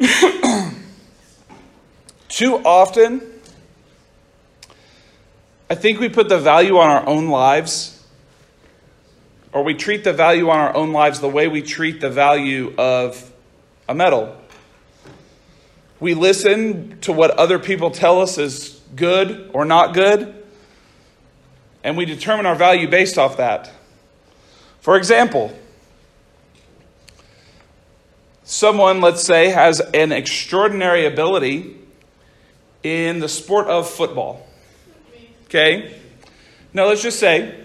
Too 2.28 2.56
often, 2.64 3.22
I 5.70 5.76
think 5.76 6.00
we 6.00 6.08
put 6.08 6.28
the 6.28 6.38
value 6.38 6.78
on 6.78 6.90
our 6.90 7.06
own 7.06 7.28
lives, 7.28 7.93
or 9.54 9.62
we 9.62 9.72
treat 9.72 10.02
the 10.02 10.12
value 10.12 10.50
on 10.50 10.58
our 10.58 10.76
own 10.76 10.92
lives 10.92 11.20
the 11.20 11.28
way 11.28 11.46
we 11.46 11.62
treat 11.62 12.00
the 12.00 12.10
value 12.10 12.74
of 12.76 13.32
a 13.88 13.94
metal. 13.94 14.36
We 16.00 16.14
listen 16.14 16.98
to 17.02 17.12
what 17.12 17.30
other 17.30 17.60
people 17.60 17.92
tell 17.92 18.20
us 18.20 18.36
is 18.36 18.80
good 18.96 19.50
or 19.54 19.64
not 19.64 19.94
good, 19.94 20.34
and 21.84 21.96
we 21.96 22.04
determine 22.04 22.46
our 22.46 22.56
value 22.56 22.88
based 22.88 23.16
off 23.16 23.36
that. 23.36 23.70
For 24.80 24.96
example, 24.96 25.56
someone, 28.42 29.00
let's 29.00 29.22
say, 29.22 29.50
has 29.50 29.78
an 29.78 30.10
extraordinary 30.10 31.06
ability 31.06 31.76
in 32.82 33.20
the 33.20 33.28
sport 33.28 33.68
of 33.68 33.88
football. 33.88 34.46
Okay? 35.44 35.96
Now, 36.72 36.86
let's 36.86 37.02
just 37.02 37.20
say 37.20 37.63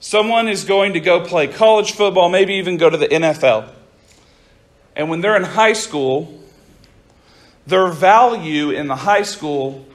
someone 0.00 0.48
is 0.48 0.64
going 0.64 0.94
to 0.94 1.00
go 1.00 1.24
play 1.24 1.46
college 1.46 1.92
football, 1.92 2.28
maybe 2.28 2.54
even 2.54 2.76
go 2.76 2.90
to 2.90 2.96
the 2.96 3.06
NFL. 3.06 3.70
And 4.96 5.08
when 5.08 5.20
they're 5.20 5.36
in 5.36 5.44
high 5.44 5.74
school, 5.74 6.40
their 7.66 7.88
value 7.88 8.70
in 8.70 8.88
the 8.88 8.96
high 8.96 9.22
school 9.22 9.86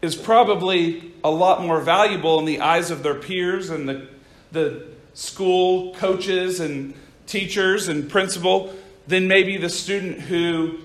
is 0.00 0.14
probably 0.14 1.12
a 1.24 1.30
lot 1.30 1.62
more 1.62 1.80
valuable 1.80 2.38
in 2.38 2.44
the 2.44 2.60
eyes 2.60 2.90
of 2.90 3.02
their 3.02 3.14
peers 3.14 3.70
and 3.70 3.88
the, 3.88 4.06
the 4.52 4.86
school 5.14 5.94
coaches 5.94 6.60
and 6.60 6.94
teachers 7.26 7.88
and 7.88 8.08
principal 8.08 8.72
than 9.08 9.26
maybe 9.26 9.56
the 9.56 9.68
student 9.68 10.20
who 10.20 10.78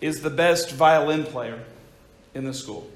is 0.00 0.20
the 0.20 0.30
best 0.30 0.70
violin 0.70 1.24
player 1.24 1.58
in 2.34 2.44
the 2.44 2.54
school. 2.54 2.88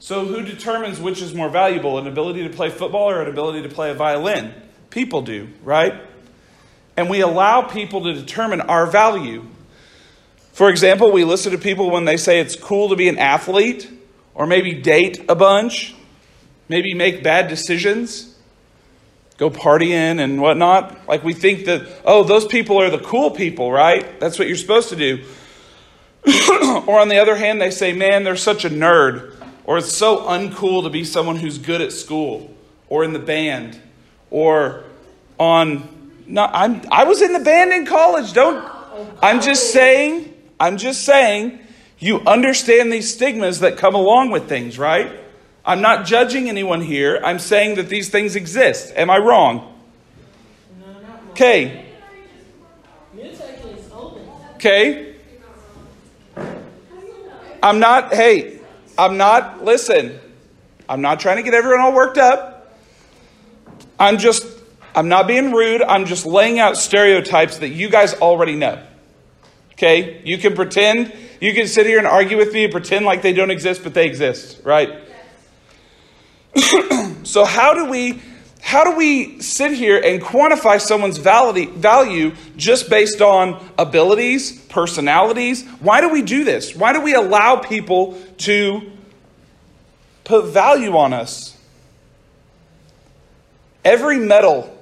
So, 0.00 0.24
who 0.24 0.42
determines 0.42 1.00
which 1.00 1.20
is 1.20 1.34
more 1.34 1.48
valuable, 1.48 1.98
an 1.98 2.06
ability 2.06 2.44
to 2.44 2.50
play 2.50 2.70
football 2.70 3.10
or 3.10 3.22
an 3.22 3.28
ability 3.28 3.62
to 3.62 3.68
play 3.68 3.90
a 3.90 3.94
violin? 3.94 4.54
People 4.90 5.22
do, 5.22 5.48
right? 5.62 5.94
And 6.96 7.10
we 7.10 7.20
allow 7.20 7.62
people 7.62 8.04
to 8.04 8.12
determine 8.12 8.60
our 8.60 8.86
value. 8.86 9.44
For 10.52 10.70
example, 10.70 11.12
we 11.12 11.24
listen 11.24 11.52
to 11.52 11.58
people 11.58 11.90
when 11.90 12.04
they 12.04 12.16
say 12.16 12.40
it's 12.40 12.56
cool 12.56 12.88
to 12.90 12.96
be 12.96 13.08
an 13.08 13.18
athlete, 13.18 13.90
or 14.34 14.46
maybe 14.46 14.72
date 14.74 15.24
a 15.28 15.34
bunch, 15.34 15.94
maybe 16.68 16.94
make 16.94 17.22
bad 17.22 17.48
decisions 17.48 18.36
go 19.38 19.48
partying 19.50 20.20
and 20.20 20.40
whatnot. 20.40 21.06
Like 21.08 21.24
we 21.24 21.32
think 21.32 21.64
that, 21.66 21.88
oh, 22.04 22.24
those 22.24 22.44
people 22.44 22.80
are 22.82 22.90
the 22.90 22.98
cool 22.98 23.30
people, 23.30 23.72
right? 23.72 24.20
That's 24.20 24.38
what 24.38 24.48
you're 24.48 24.56
supposed 24.56 24.90
to 24.90 24.96
do. 24.96 25.24
or 26.86 27.00
on 27.00 27.08
the 27.08 27.18
other 27.18 27.36
hand, 27.36 27.60
they 27.60 27.70
say, 27.70 27.92
man, 27.92 28.24
they're 28.24 28.36
such 28.36 28.64
a 28.64 28.70
nerd. 28.70 29.32
Or 29.68 29.76
it's 29.76 29.92
so 29.92 30.20
uncool 30.20 30.84
to 30.84 30.88
be 30.88 31.04
someone 31.04 31.36
who's 31.36 31.58
good 31.58 31.82
at 31.82 31.92
school 31.92 32.50
or 32.88 33.04
in 33.04 33.12
the 33.12 33.18
band 33.18 33.78
or 34.30 34.84
on. 35.38 35.86
No, 36.26 36.46
I'm, 36.46 36.80
I 36.90 37.04
was 37.04 37.20
in 37.20 37.34
the 37.34 37.40
band 37.40 37.74
in 37.74 37.84
college. 37.84 38.32
Don't. 38.32 38.66
I'm 39.22 39.42
just 39.42 39.70
saying, 39.70 40.34
I'm 40.58 40.78
just 40.78 41.02
saying, 41.02 41.60
you 41.98 42.20
understand 42.20 42.90
these 42.90 43.12
stigmas 43.12 43.60
that 43.60 43.76
come 43.76 43.94
along 43.94 44.30
with 44.30 44.48
things, 44.48 44.78
right? 44.78 45.12
I'm 45.66 45.82
not 45.82 46.06
judging 46.06 46.48
anyone 46.48 46.80
here. 46.80 47.20
I'm 47.22 47.38
saying 47.38 47.74
that 47.74 47.90
these 47.90 48.08
things 48.08 48.36
exist. 48.36 48.94
Am 48.96 49.10
I 49.10 49.18
wrong? 49.18 49.78
Okay. 51.32 51.84
Okay. 54.54 55.14
I'm 57.62 57.80
not, 57.80 58.14
hey, 58.14 58.57
I'm 58.98 59.16
not, 59.16 59.64
listen, 59.64 60.18
I'm 60.88 61.00
not 61.00 61.20
trying 61.20 61.36
to 61.36 61.42
get 61.44 61.54
everyone 61.54 61.80
all 61.80 61.94
worked 61.94 62.18
up. 62.18 62.76
I'm 63.98 64.18
just, 64.18 64.44
I'm 64.94 65.08
not 65.08 65.28
being 65.28 65.52
rude. 65.52 65.82
I'm 65.82 66.04
just 66.04 66.26
laying 66.26 66.58
out 66.58 66.76
stereotypes 66.76 67.58
that 67.58 67.68
you 67.68 67.88
guys 67.88 68.14
already 68.14 68.56
know. 68.56 68.82
Okay? 69.72 70.20
You 70.24 70.36
can 70.38 70.54
pretend, 70.54 71.14
you 71.40 71.54
can 71.54 71.68
sit 71.68 71.86
here 71.86 71.98
and 71.98 72.06
argue 72.06 72.36
with 72.36 72.52
me 72.52 72.64
and 72.64 72.72
pretend 72.72 73.04
like 73.04 73.22
they 73.22 73.32
don't 73.32 73.52
exist, 73.52 73.84
but 73.84 73.94
they 73.94 74.06
exist, 74.06 74.60
right? 74.64 74.98
so 77.22 77.44
how 77.44 77.74
do 77.74 77.88
we 77.88 78.20
how 78.60 78.84
do 78.84 78.96
we 78.96 79.40
sit 79.40 79.72
here 79.72 79.98
and 79.98 80.20
quantify 80.20 80.80
someone's 80.80 81.18
value 81.18 82.32
just 82.56 82.90
based 82.90 83.20
on 83.20 83.64
abilities, 83.78 84.60
personalities? 84.66 85.64
Why 85.80 86.00
do 86.00 86.08
we 86.10 86.22
do 86.22 86.44
this? 86.44 86.74
Why 86.74 86.92
do 86.92 87.00
we 87.00 87.14
allow 87.14 87.56
people 87.56 88.20
to 88.38 88.90
put 90.24 90.46
value 90.46 90.96
on 90.96 91.12
us? 91.12 91.56
Every 93.84 94.18
metal 94.18 94.76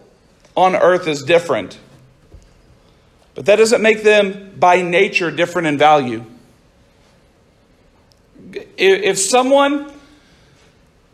on 0.57 0.75
earth 0.75 1.07
is 1.07 1.23
different, 1.23 1.79
but 3.35 3.47
that 3.47 3.57
doesn't 3.57 3.83
make 3.83 4.03
them 4.03 4.55
by 4.59 4.83
nature 4.83 5.31
different 5.31 5.69
in 5.69 5.79
value. 5.79 6.25
If 8.77 9.19
someone 9.19 9.93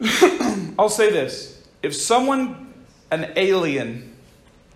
I'll 0.79 0.89
say 0.89 1.11
this. 1.11 1.52
If 1.83 1.95
someone, 1.95 2.73
an 3.11 3.33
alien, 3.37 4.17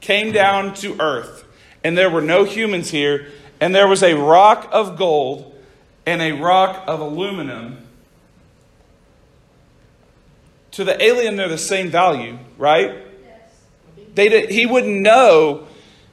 came 0.01 0.33
down 0.33 0.75
to 0.75 1.01
earth 1.01 1.45
and 1.83 1.97
there 1.97 2.11
were 2.11 2.21
no 2.21 2.45
humans 2.45 2.91
here, 2.91 3.29
and 3.61 3.75
there 3.75 3.87
was 3.87 4.03
a 4.03 4.15
rock 4.15 4.69
of 4.73 4.99
gold 4.99 5.55
and 6.05 6.21
a 6.21 6.33
rock 6.33 6.83
of 6.87 7.01
aluminum, 7.01 7.87
to 10.73 10.85
the 10.85 11.01
alien, 11.03 11.37
they're 11.37 11.49
the 11.49 11.57
same 11.57 11.89
value, 11.89 12.39
right? 12.59 12.95
They, 14.15 14.47
he 14.53 14.67
wouldn't 14.67 15.01
know. 15.01 15.67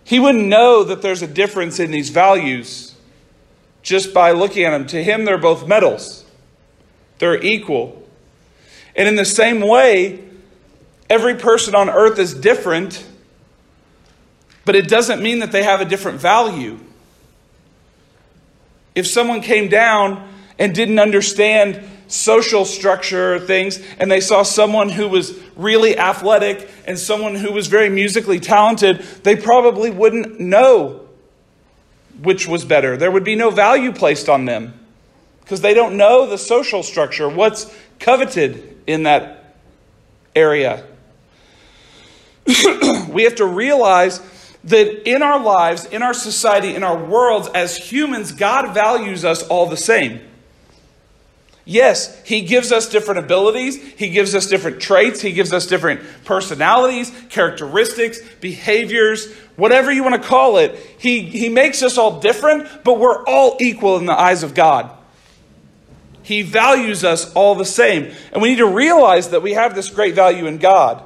He 0.03 0.19
wouldn't 0.19 0.45
know 0.45 0.83
that 0.83 1.01
there's 1.01 1.21
a 1.21 1.27
difference 1.27 1.79
in 1.79 1.91
these 1.91 2.09
values 2.09 2.95
just 3.81 4.13
by 4.13 4.31
looking 4.31 4.63
at 4.63 4.71
them. 4.71 4.87
To 4.87 5.03
him, 5.03 5.25
they're 5.25 5.37
both 5.37 5.67
metals. 5.67 6.23
They're 7.19 7.41
equal. 7.41 8.07
And 8.95 9.07
in 9.07 9.15
the 9.15 9.25
same 9.25 9.59
way, 9.59 10.23
every 11.09 11.35
person 11.35 11.75
on 11.75 11.89
earth 11.89 12.19
is 12.19 12.33
different, 12.33 13.05
but 14.65 14.75
it 14.75 14.87
doesn't 14.87 15.21
mean 15.21 15.39
that 15.39 15.51
they 15.51 15.63
have 15.63 15.81
a 15.81 15.85
different 15.85 16.19
value. 16.19 16.79
If 18.95 19.07
someone 19.07 19.41
came 19.41 19.69
down 19.69 20.29
and 20.59 20.73
didn't 20.73 20.99
understand 20.99 21.83
social 22.07 22.63
structure 22.63 23.39
things, 23.39 23.79
and 23.97 24.11
they 24.11 24.21
saw 24.21 24.43
someone 24.43 24.89
who 24.89 25.07
was 25.07 25.37
really 25.55 25.97
athletic 25.97 26.69
and 26.85 26.97
someone 26.97 27.35
who 27.35 27.51
was 27.51 27.67
very 27.67 27.89
musically 27.89 28.39
talented, 28.39 28.99
they 29.23 29.35
probably 29.35 29.89
wouldn't 29.89 30.39
know 30.39 31.01
which 32.21 32.47
was 32.47 32.63
better. 32.63 32.95
There 32.97 33.09
would 33.09 33.23
be 33.23 33.35
no 33.35 33.49
value 33.49 33.91
placed 33.91 34.29
on 34.29 34.45
them 34.45 34.79
because 35.41 35.61
they 35.61 35.73
don't 35.73 35.97
know 35.97 36.27
the 36.27 36.37
social 36.37 36.83
structure, 36.83 37.27
what's 37.27 37.73
coveted 37.99 38.77
in 38.85 39.03
that 39.03 39.57
area. 40.35 40.85
we 43.09 43.23
have 43.23 43.35
to 43.35 43.45
realize 43.45 44.21
that 44.65 45.09
in 45.09 45.21
our 45.21 45.41
lives, 45.41 45.85
in 45.85 46.01
our 46.01 46.13
society, 46.13 46.75
in 46.75 46.83
our 46.83 47.03
worlds, 47.03 47.49
as 47.53 47.75
humans, 47.75 48.31
God 48.31 48.73
values 48.73 49.25
us 49.25 49.43
all 49.43 49.65
the 49.67 49.77
same. 49.77 50.21
Yes, 51.65 52.21
He 52.23 52.41
gives 52.41 52.71
us 52.71 52.89
different 52.89 53.19
abilities, 53.19 53.77
He 53.77 54.09
gives 54.09 54.35
us 54.35 54.47
different 54.47 54.81
traits, 54.81 55.21
He 55.21 55.31
gives 55.31 55.53
us 55.53 55.65
different 55.67 56.01
personalities, 56.25 57.11
characteristics, 57.29 58.19
behaviors, 58.41 59.33
whatever 59.55 59.91
you 59.91 60.03
want 60.03 60.21
to 60.21 60.27
call 60.27 60.57
it. 60.57 60.75
He, 60.97 61.21
he 61.21 61.49
makes 61.49 61.81
us 61.81 61.97
all 61.97 62.19
different, 62.19 62.83
but 62.83 62.99
we're 62.99 63.23
all 63.25 63.57
equal 63.61 63.97
in 63.97 64.05
the 64.05 64.19
eyes 64.19 64.43
of 64.43 64.53
God. 64.53 64.91
He 66.21 66.41
values 66.41 67.03
us 67.03 67.31
all 67.33 67.55
the 67.55 67.65
same. 67.65 68.13
And 68.31 68.41
we 68.41 68.49
need 68.49 68.57
to 68.57 68.67
realize 68.67 69.29
that 69.29 69.41
we 69.41 69.53
have 69.53 69.75
this 69.75 69.89
great 69.89 70.15
value 70.15 70.47
in 70.47 70.57
God. 70.57 71.03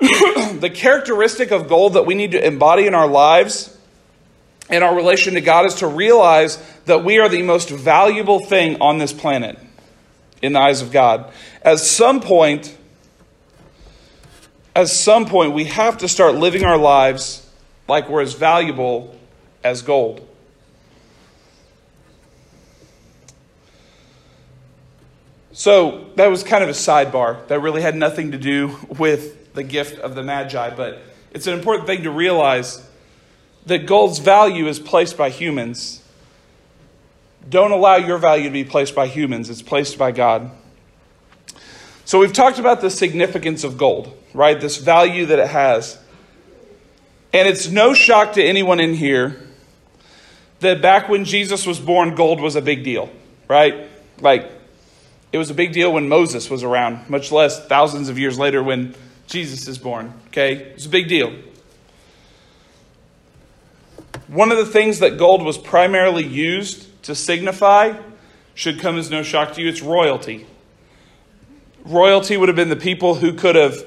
The 0.00 0.70
characteristic 0.74 1.50
of 1.50 1.68
gold 1.68 1.94
that 1.94 2.06
we 2.06 2.14
need 2.14 2.32
to 2.32 2.44
embody 2.44 2.86
in 2.86 2.94
our 2.94 3.06
lives 3.08 3.76
and 4.70 4.84
our 4.84 4.94
relation 4.94 5.34
to 5.34 5.40
God 5.40 5.66
is 5.66 5.76
to 5.76 5.86
realize 5.86 6.56
that 6.86 7.04
we 7.04 7.18
are 7.18 7.28
the 7.28 7.42
most 7.42 7.68
valuable 7.68 8.40
thing 8.40 8.80
on 8.80 8.98
this 8.98 9.12
planet 9.12 9.58
in 10.40 10.52
the 10.54 10.60
eyes 10.60 10.80
of 10.80 10.90
God. 10.90 11.30
At 11.62 11.80
some 11.80 12.20
point, 12.20 12.76
at 14.74 14.88
some 14.88 15.26
point, 15.26 15.52
we 15.52 15.64
have 15.64 15.98
to 15.98 16.08
start 16.08 16.36
living 16.36 16.64
our 16.64 16.78
lives 16.78 17.46
like 17.88 18.08
we're 18.08 18.22
as 18.22 18.34
valuable 18.34 19.14
as 19.64 19.82
gold. 19.82 20.26
So 25.52 26.06
that 26.14 26.28
was 26.28 26.42
kind 26.42 26.62
of 26.62 26.70
a 26.70 26.74
sidebar 26.74 27.46
that 27.48 27.60
really 27.60 27.82
had 27.82 27.94
nothing 27.94 28.32
to 28.32 28.38
do 28.38 28.78
with 28.88 29.39
the 29.54 29.62
gift 29.62 29.98
of 29.98 30.14
the 30.14 30.22
Magi, 30.22 30.74
but 30.74 31.02
it's 31.32 31.46
an 31.46 31.54
important 31.54 31.86
thing 31.86 32.02
to 32.04 32.10
realize 32.10 32.86
that 33.66 33.86
gold's 33.86 34.18
value 34.18 34.66
is 34.66 34.78
placed 34.78 35.16
by 35.16 35.30
humans. 35.30 36.02
Don't 37.48 37.72
allow 37.72 37.96
your 37.96 38.18
value 38.18 38.44
to 38.44 38.50
be 38.50 38.64
placed 38.64 38.94
by 38.94 39.06
humans, 39.06 39.50
it's 39.50 39.62
placed 39.62 39.98
by 39.98 40.12
God. 40.12 40.50
So 42.04 42.18
we've 42.18 42.32
talked 42.32 42.58
about 42.58 42.80
the 42.80 42.90
significance 42.90 43.62
of 43.62 43.78
gold, 43.78 44.16
right? 44.34 44.60
This 44.60 44.78
value 44.78 45.26
that 45.26 45.38
it 45.38 45.48
has. 45.48 45.96
And 47.32 47.46
it's 47.46 47.68
no 47.68 47.94
shock 47.94 48.32
to 48.32 48.42
anyone 48.42 48.80
in 48.80 48.94
here 48.94 49.46
that 50.58 50.82
back 50.82 51.08
when 51.08 51.24
Jesus 51.24 51.66
was 51.66 51.78
born, 51.78 52.14
gold 52.14 52.40
was 52.40 52.56
a 52.56 52.62
big 52.62 52.82
deal, 52.82 53.10
right? 53.48 53.88
Like, 54.20 54.50
it 55.32 55.38
was 55.38 55.50
a 55.50 55.54
big 55.54 55.72
deal 55.72 55.92
when 55.92 56.08
Moses 56.08 56.50
was 56.50 56.64
around, 56.64 57.08
much 57.08 57.30
less 57.30 57.64
thousands 57.66 58.08
of 58.08 58.18
years 58.18 58.38
later 58.38 58.62
when 58.62 58.94
Jesus 59.30 59.68
is 59.68 59.78
born, 59.78 60.12
okay? 60.26 60.56
It's 60.74 60.86
a 60.86 60.88
big 60.88 61.08
deal. 61.08 61.32
One 64.26 64.50
of 64.50 64.58
the 64.58 64.66
things 64.66 64.98
that 64.98 65.18
gold 65.18 65.44
was 65.44 65.56
primarily 65.56 66.26
used 66.26 67.02
to 67.04 67.14
signify 67.14 67.96
should 68.54 68.80
come 68.80 68.98
as 68.98 69.08
no 69.08 69.22
shock 69.22 69.54
to 69.54 69.62
you 69.62 69.68
it's 69.68 69.82
royalty. 69.82 70.46
Royalty 71.84 72.36
would 72.36 72.48
have 72.48 72.56
been 72.56 72.70
the 72.70 72.76
people 72.76 73.14
who 73.14 73.32
could 73.32 73.54
have 73.54 73.84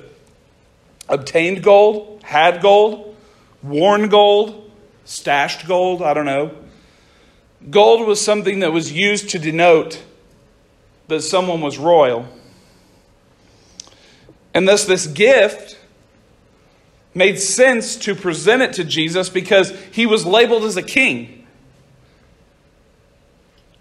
obtained 1.09 1.61
gold, 1.61 2.21
had 2.23 2.61
gold, 2.61 3.15
worn 3.61 4.07
gold, 4.07 4.71
stashed 5.03 5.67
gold, 5.67 6.01
I 6.01 6.13
don't 6.13 6.25
know. 6.25 6.51
Gold 7.69 8.07
was 8.07 8.19
something 8.21 8.59
that 8.59 8.71
was 8.71 8.93
used 8.93 9.29
to 9.31 9.39
denote 9.39 10.01
that 11.09 11.21
someone 11.21 11.59
was 11.59 11.77
royal. 11.77 12.27
And 14.53 14.67
thus, 14.67 14.85
this 14.85 15.07
gift 15.07 15.79
made 17.15 17.39
sense 17.39 17.95
to 17.95 18.15
present 18.15 18.61
it 18.61 18.73
to 18.73 18.83
Jesus 18.83 19.29
because 19.29 19.71
he 19.91 20.05
was 20.05 20.25
labeled 20.25 20.63
as 20.63 20.77
a 20.77 20.83
king. 20.83 21.45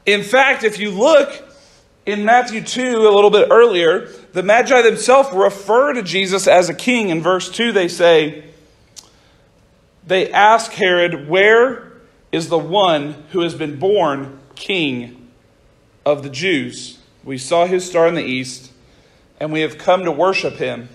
In 0.04 0.22
fact, 0.22 0.64
if 0.64 0.78
you 0.78 0.90
look 0.90 1.48
in 2.04 2.24
Matthew 2.24 2.62
2 2.62 3.08
a 3.08 3.14
little 3.14 3.30
bit 3.30 3.48
earlier, 3.50 4.08
the 4.32 4.42
Magi 4.42 4.82
themselves 4.82 5.30
refer 5.32 5.92
to 5.92 6.02
Jesus 6.02 6.46
as 6.48 6.68
a 6.68 6.74
king. 6.74 7.10
In 7.10 7.22
verse 7.22 7.50
2, 7.50 7.72
they 7.72 7.88
say, 7.88 8.44
They 10.06 10.30
ask 10.32 10.72
Herod, 10.72 11.28
Where 11.28 11.92
is 12.32 12.48
the 12.48 12.58
one 12.58 13.24
who 13.30 13.40
has 13.40 13.54
been 13.54 13.78
born 13.78 14.40
king 14.56 15.28
of 16.04 16.22
the 16.22 16.30
Jews? 16.30 16.98
We 17.22 17.38
saw 17.38 17.66
his 17.66 17.86
star 17.86 18.08
in 18.08 18.16
the 18.16 18.24
east, 18.24 18.71
and 19.42 19.52
we 19.52 19.62
have 19.62 19.76
come 19.76 20.04
to 20.04 20.12
worship 20.12 20.54
him. 20.54 20.88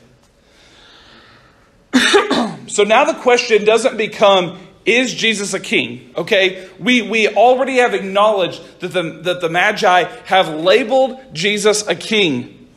So 2.70 2.84
now 2.84 3.06
the 3.06 3.14
question 3.14 3.64
doesn't 3.64 3.96
become, 3.96 4.60
is 4.86 5.14
Jesus 5.14 5.54
a 5.54 5.60
king? 5.60 6.14
Okay, 6.18 6.70
we, 6.78 7.02
we 7.02 7.30
already 7.30 7.78
have 7.78 7.94
acknowledged 7.94 8.62
that 8.82 8.90
the, 8.90 9.04
that 9.24 9.40
the 9.40 9.50
Magi 9.50 10.04
have 10.26 10.50
labeled 10.50 11.18
Jesus 11.34 11.88
a 11.88 11.96
king. 11.96 12.68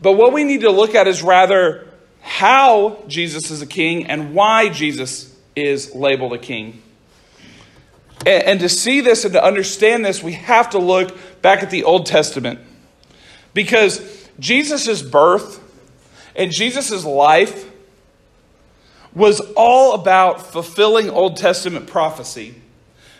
But 0.00 0.12
what 0.12 0.34
we 0.34 0.44
need 0.44 0.60
to 0.60 0.70
look 0.70 0.94
at 0.94 1.08
is 1.08 1.22
rather 1.22 1.88
how 2.20 3.02
Jesus 3.08 3.50
is 3.50 3.62
a 3.62 3.66
king 3.66 4.06
and 4.06 4.34
why 4.34 4.68
Jesus 4.68 5.34
is 5.56 5.94
labeled 5.94 6.34
a 6.34 6.38
king. 6.38 6.82
And, 8.26 8.60
to 8.60 8.68
see 8.68 9.00
this 9.00 9.24
and 9.24 9.32
to 9.32 9.42
understand 9.42 10.04
this, 10.04 10.22
we 10.22 10.32
have 10.32 10.70
to 10.70 10.78
look 10.78 11.16
back 11.40 11.62
at 11.62 11.70
the 11.70 11.84
Old 11.84 12.04
Testament. 12.04 12.60
Because 13.54 14.19
Jesus' 14.40 15.02
birth 15.02 15.62
and 16.34 16.50
Jesus' 16.50 17.04
life 17.04 17.70
was 19.14 19.40
all 19.56 19.94
about 19.94 20.46
fulfilling 20.52 21.10
Old 21.10 21.36
Testament 21.36 21.86
prophecy 21.86 22.54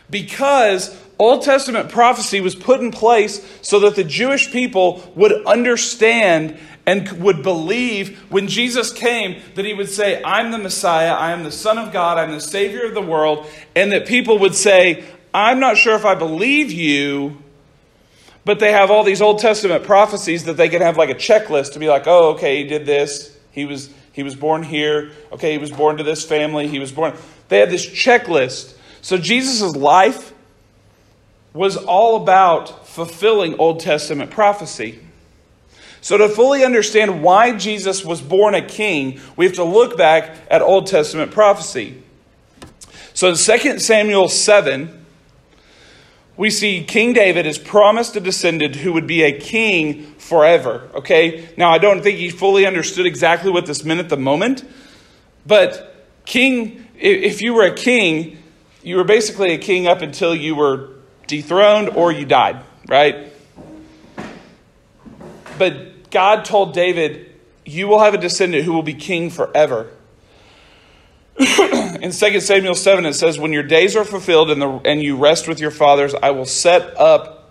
because 0.08 0.96
Old 1.18 1.42
Testament 1.42 1.90
prophecy 1.90 2.40
was 2.40 2.54
put 2.54 2.80
in 2.80 2.90
place 2.90 3.46
so 3.62 3.80
that 3.80 3.94
the 3.94 4.04
Jewish 4.04 4.50
people 4.50 5.12
would 5.14 5.44
understand 5.46 6.58
and 6.86 7.22
would 7.22 7.42
believe 7.42 8.18
when 8.30 8.48
Jesus 8.48 8.92
came 8.92 9.40
that 9.54 9.64
he 9.64 9.74
would 9.74 9.90
say, 9.90 10.22
I'm 10.24 10.50
the 10.50 10.58
Messiah, 10.58 11.12
I 11.12 11.32
am 11.32 11.44
the 11.44 11.52
Son 11.52 11.78
of 11.78 11.92
God, 11.92 12.18
I'm 12.18 12.32
the 12.32 12.40
Savior 12.40 12.86
of 12.86 12.94
the 12.94 13.02
world, 13.02 13.46
and 13.76 13.92
that 13.92 14.06
people 14.06 14.38
would 14.38 14.54
say, 14.54 15.04
I'm 15.32 15.60
not 15.60 15.76
sure 15.76 15.94
if 15.94 16.04
I 16.04 16.14
believe 16.14 16.72
you, 16.72 17.36
but 18.44 18.58
they 18.58 18.72
have 18.72 18.90
all 18.90 19.04
these 19.04 19.22
Old 19.22 19.38
Testament 19.38 19.84
prophecies 19.84 20.44
that 20.44 20.56
they 20.56 20.68
can 20.68 20.82
have 20.82 20.96
like 20.96 21.10
a 21.10 21.14
checklist 21.14 21.72
to 21.72 21.78
be 21.78 21.88
like, 21.88 22.06
oh, 22.06 22.30
okay, 22.34 22.58
he 22.58 22.64
did 22.64 22.86
this, 22.86 23.36
he 23.52 23.64
was 23.64 23.90
he 24.12 24.22
was 24.22 24.34
born 24.34 24.62
here. 24.62 25.12
Okay, 25.32 25.52
he 25.52 25.58
was 25.58 25.70
born 25.70 25.96
to 25.96 26.02
this 26.02 26.24
family. 26.24 26.66
He 26.66 26.78
was 26.78 26.92
born. 26.92 27.14
They 27.48 27.58
had 27.58 27.70
this 27.70 27.86
checklist. 27.86 28.74
So 29.02 29.16
Jesus' 29.16 29.74
life 29.74 30.32
was 31.52 31.76
all 31.76 32.16
about 32.16 32.86
fulfilling 32.86 33.58
Old 33.58 33.80
Testament 33.80 34.30
prophecy. 34.30 35.00
So, 36.02 36.16
to 36.16 36.30
fully 36.30 36.64
understand 36.64 37.22
why 37.22 37.56
Jesus 37.56 38.04
was 38.04 38.22
born 38.22 38.54
a 38.54 38.66
king, 38.66 39.20
we 39.36 39.44
have 39.44 39.56
to 39.56 39.64
look 39.64 39.98
back 39.98 40.34
at 40.50 40.62
Old 40.62 40.86
Testament 40.86 41.30
prophecy. 41.30 42.02
So, 43.12 43.28
in 43.28 43.36
2 43.36 43.78
Samuel 43.78 44.28
7, 44.28 44.99
we 46.40 46.48
see 46.48 46.82
King 46.82 47.12
David 47.12 47.44
is 47.44 47.58
promised 47.58 48.16
a 48.16 48.20
descendant 48.20 48.74
who 48.76 48.94
would 48.94 49.06
be 49.06 49.24
a 49.24 49.38
king 49.38 50.04
forever. 50.14 50.88
Okay? 50.94 51.46
Now, 51.58 51.70
I 51.70 51.76
don't 51.76 52.02
think 52.02 52.16
he 52.16 52.30
fully 52.30 52.64
understood 52.64 53.04
exactly 53.04 53.50
what 53.50 53.66
this 53.66 53.84
meant 53.84 54.00
at 54.00 54.08
the 54.08 54.16
moment, 54.16 54.64
but 55.44 55.94
king, 56.24 56.86
if 56.98 57.42
you 57.42 57.52
were 57.52 57.66
a 57.66 57.74
king, 57.74 58.42
you 58.82 58.96
were 58.96 59.04
basically 59.04 59.52
a 59.52 59.58
king 59.58 59.86
up 59.86 60.00
until 60.00 60.34
you 60.34 60.54
were 60.54 60.94
dethroned 61.26 61.90
or 61.90 62.10
you 62.10 62.24
died, 62.24 62.64
right? 62.88 63.30
But 65.58 66.10
God 66.10 66.46
told 66.46 66.72
David, 66.72 67.34
You 67.66 67.86
will 67.86 68.00
have 68.00 68.14
a 68.14 68.18
descendant 68.18 68.64
who 68.64 68.72
will 68.72 68.82
be 68.82 68.94
king 68.94 69.28
forever. 69.28 69.90
in 72.02 72.12
2 72.12 72.40
Samuel 72.40 72.74
7, 72.74 73.06
it 73.06 73.14
says, 73.14 73.38
When 73.38 73.52
your 73.52 73.62
days 73.62 73.96
are 73.96 74.04
fulfilled 74.04 74.50
and, 74.50 74.60
the, 74.60 74.68
and 74.84 75.02
you 75.02 75.16
rest 75.16 75.48
with 75.48 75.58
your 75.58 75.70
fathers, 75.70 76.14
I 76.14 76.32
will 76.32 76.44
set 76.44 76.98
up 76.98 77.50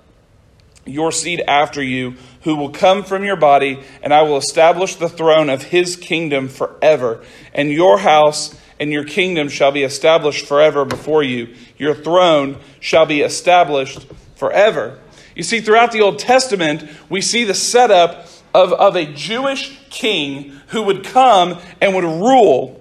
your 0.85 1.11
seed 1.11 1.41
after 1.47 1.81
you, 1.81 2.15
who 2.41 2.55
will 2.55 2.69
come 2.69 3.03
from 3.03 3.23
your 3.23 3.35
body, 3.35 3.79
and 4.03 4.13
I 4.13 4.21
will 4.21 4.37
establish 4.37 4.95
the 4.95 5.09
throne 5.09 5.49
of 5.49 5.63
his 5.63 5.95
kingdom 5.95 6.49
forever. 6.49 7.23
And 7.51 7.71
your 7.71 7.97
house 7.97 8.55
and 8.79 8.91
your 8.91 9.05
kingdom 9.05 9.49
shall 9.49 9.71
be 9.71 9.83
established 9.83 10.45
forever 10.45 10.85
before 10.85 11.23
you. 11.23 11.55
Your 11.77 11.95
throne 11.95 12.57
shall 12.79 13.07
be 13.07 13.21
established 13.21 14.05
forever. 14.35 14.99
You 15.35 15.43
see, 15.43 15.61
throughout 15.61 15.91
the 15.91 16.01
Old 16.01 16.19
Testament, 16.19 16.87
we 17.09 17.21
see 17.21 17.43
the 17.43 17.55
setup 17.55 18.27
of, 18.53 18.71
of 18.73 18.95
a 18.95 19.05
Jewish 19.05 19.79
king 19.89 20.59
who 20.67 20.83
would 20.83 21.03
come 21.03 21.59
and 21.81 21.95
would 21.95 22.03
rule 22.03 22.78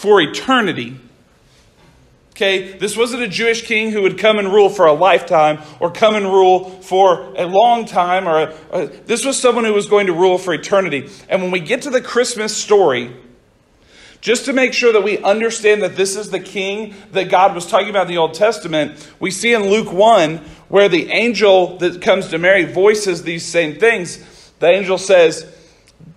for 0.00 0.18
eternity. 0.18 0.96
Okay, 2.30 2.72
this 2.78 2.96
wasn't 2.96 3.22
a 3.22 3.28
Jewish 3.28 3.66
king 3.66 3.90
who 3.90 4.00
would 4.00 4.16
come 4.16 4.38
and 4.38 4.50
rule 4.50 4.70
for 4.70 4.86
a 4.86 4.94
lifetime 4.94 5.60
or 5.78 5.90
come 5.90 6.14
and 6.14 6.24
rule 6.24 6.70
for 6.80 7.34
a 7.36 7.44
long 7.44 7.84
time. 7.84 8.26
Or 8.26 8.38
a, 8.38 8.54
a, 8.72 8.86
this 8.86 9.26
was 9.26 9.38
someone 9.38 9.66
who 9.66 9.74
was 9.74 9.88
going 9.88 10.06
to 10.06 10.14
rule 10.14 10.38
for 10.38 10.54
eternity. 10.54 11.10
And 11.28 11.42
when 11.42 11.50
we 11.50 11.60
get 11.60 11.82
to 11.82 11.90
the 11.90 12.00
Christmas 12.00 12.56
story, 12.56 13.14
just 14.22 14.46
to 14.46 14.54
make 14.54 14.72
sure 14.72 14.90
that 14.90 15.04
we 15.04 15.18
understand 15.18 15.82
that 15.82 15.96
this 15.96 16.16
is 16.16 16.30
the 16.30 16.40
king 16.40 16.94
that 17.12 17.28
God 17.28 17.54
was 17.54 17.66
talking 17.66 17.90
about 17.90 18.06
in 18.06 18.14
the 18.14 18.16
Old 18.16 18.32
Testament, 18.32 19.06
we 19.20 19.30
see 19.30 19.52
in 19.52 19.68
Luke 19.68 19.92
1 19.92 20.38
where 20.70 20.88
the 20.88 21.10
angel 21.10 21.76
that 21.76 22.00
comes 22.00 22.28
to 22.28 22.38
Mary 22.38 22.64
voices 22.64 23.22
these 23.22 23.44
same 23.44 23.78
things. 23.78 24.50
The 24.60 24.68
angel 24.68 24.96
says, 24.96 25.44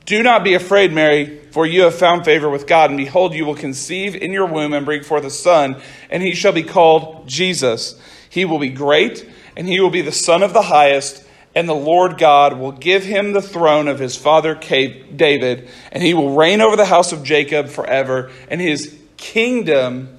Do 0.05 0.21
not 0.21 0.43
be 0.43 0.53
afraid, 0.53 0.91
Mary 0.91 1.43
for 1.53 1.67
you 1.67 1.83
have 1.83 1.93
found 1.93 2.25
favor 2.25 2.49
with 2.49 2.65
God, 2.65 2.89
and 2.89 2.97
behold, 2.97 3.35
you 3.35 3.45
will 3.45 3.53
conceive 3.53 4.15
in 4.15 4.31
your 4.31 4.47
womb 4.47 4.73
and 4.73 4.87
bring 4.87 5.03
forth 5.03 5.23
a 5.23 5.29
son, 5.29 5.79
and 6.09 6.23
he 6.23 6.33
shall 6.33 6.51
be 6.51 6.63
called 6.63 7.27
Jesus. 7.27 8.01
He 8.27 8.43
will 8.43 8.57
be 8.57 8.69
great, 8.69 9.29
and 9.55 9.67
he 9.67 9.79
will 9.79 9.91
be 9.91 10.01
the 10.01 10.11
Son 10.11 10.41
of 10.41 10.51
the 10.51 10.63
highest, 10.63 11.23
and 11.53 11.69
the 11.69 11.75
Lord 11.75 12.17
God 12.17 12.57
will 12.57 12.71
give 12.71 13.03
him 13.03 13.33
the 13.33 13.41
throne 13.41 13.87
of 13.87 13.99
his 13.99 14.15
father 14.15 14.55
David, 14.55 15.69
and 15.91 16.01
he 16.01 16.15
will 16.15 16.33
reign 16.33 16.59
over 16.59 16.75
the 16.75 16.85
house 16.85 17.11
of 17.11 17.23
Jacob 17.23 17.69
forever, 17.69 18.31
and 18.49 18.59
his 18.59 18.99
kingdom 19.17 20.17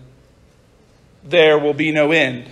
there 1.25 1.59
will 1.59 1.75
be 1.75 1.91
no 1.91 2.13
end. 2.13 2.49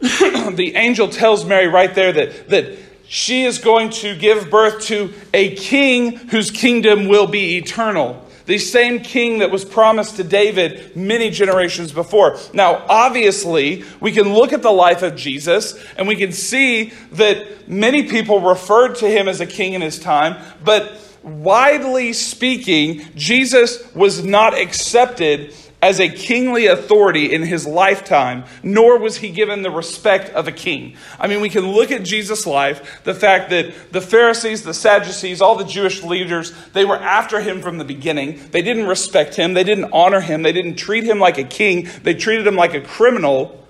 the 0.00 0.74
angel 0.76 1.08
tells 1.08 1.46
Mary 1.46 1.68
right 1.68 1.94
there 1.94 2.12
that, 2.12 2.50
that 2.50 2.78
she 3.12 3.44
is 3.44 3.58
going 3.58 3.90
to 3.90 4.16
give 4.16 4.48
birth 4.48 4.84
to 4.84 5.12
a 5.34 5.54
king 5.54 6.16
whose 6.16 6.50
kingdom 6.50 7.08
will 7.08 7.26
be 7.26 7.58
eternal. 7.58 8.26
The 8.46 8.56
same 8.56 9.00
king 9.00 9.40
that 9.40 9.50
was 9.50 9.66
promised 9.66 10.16
to 10.16 10.24
David 10.24 10.96
many 10.96 11.28
generations 11.28 11.92
before. 11.92 12.38
Now, 12.54 12.86
obviously, 12.88 13.84
we 14.00 14.12
can 14.12 14.32
look 14.32 14.54
at 14.54 14.62
the 14.62 14.72
life 14.72 15.02
of 15.02 15.14
Jesus 15.14 15.78
and 15.98 16.08
we 16.08 16.16
can 16.16 16.32
see 16.32 16.94
that 17.12 17.68
many 17.68 18.08
people 18.08 18.40
referred 18.40 18.94
to 18.96 19.10
him 19.10 19.28
as 19.28 19.42
a 19.42 19.46
king 19.46 19.74
in 19.74 19.82
his 19.82 19.98
time, 19.98 20.42
but 20.64 20.98
widely 21.22 22.14
speaking, 22.14 23.06
Jesus 23.14 23.94
was 23.94 24.24
not 24.24 24.54
accepted 24.54 25.54
as 25.82 25.98
a 25.98 26.08
kingly 26.08 26.66
authority 26.66 27.32
in 27.32 27.42
his 27.42 27.66
lifetime, 27.66 28.44
nor 28.62 28.98
was 28.98 29.16
he 29.16 29.30
given 29.30 29.62
the 29.62 29.70
respect 29.70 30.30
of 30.30 30.46
a 30.46 30.52
king. 30.52 30.96
I 31.18 31.26
mean, 31.26 31.40
we 31.40 31.48
can 31.48 31.66
look 31.66 31.90
at 31.90 32.04
Jesus' 32.04 32.46
life, 32.46 33.02
the 33.02 33.14
fact 33.14 33.50
that 33.50 33.74
the 33.90 34.00
Pharisees, 34.00 34.62
the 34.62 34.74
Sadducees, 34.74 35.42
all 35.42 35.56
the 35.56 35.64
Jewish 35.64 36.04
leaders, 36.04 36.52
they 36.72 36.84
were 36.84 36.96
after 36.96 37.40
him 37.40 37.60
from 37.60 37.78
the 37.78 37.84
beginning. 37.84 38.40
They 38.52 38.62
didn't 38.62 38.86
respect 38.86 39.34
him, 39.34 39.54
they 39.54 39.64
didn't 39.64 39.90
honor 39.92 40.20
him, 40.20 40.42
they 40.42 40.52
didn't 40.52 40.76
treat 40.76 41.02
him 41.02 41.18
like 41.18 41.36
a 41.36 41.44
king, 41.44 41.88
they 42.04 42.14
treated 42.14 42.46
him 42.46 42.54
like 42.54 42.74
a 42.74 42.80
criminal. 42.80 43.66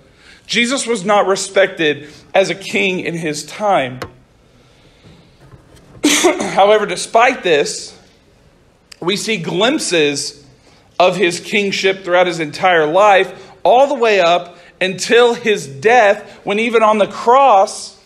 Jesus 0.46 0.86
was 0.86 1.06
not 1.06 1.26
respected 1.26 2.10
as 2.34 2.50
a 2.50 2.54
king 2.54 3.00
in 3.00 3.14
his 3.14 3.46
time. 3.46 4.00
However, 6.04 6.84
despite 6.84 7.42
this, 7.42 7.98
we 9.00 9.16
see 9.16 9.38
glimpses 9.38 10.41
of 10.98 11.16
his 11.16 11.40
kingship 11.40 12.04
throughout 12.04 12.26
his 12.26 12.40
entire 12.40 12.86
life, 12.86 13.52
all 13.62 13.88
the 13.88 13.94
way 13.94 14.20
up 14.20 14.56
until 14.80 15.34
his 15.34 15.66
death, 15.66 16.40
when 16.44 16.58
even 16.58 16.82
on 16.82 16.98
the 16.98 17.06
cross, 17.06 17.98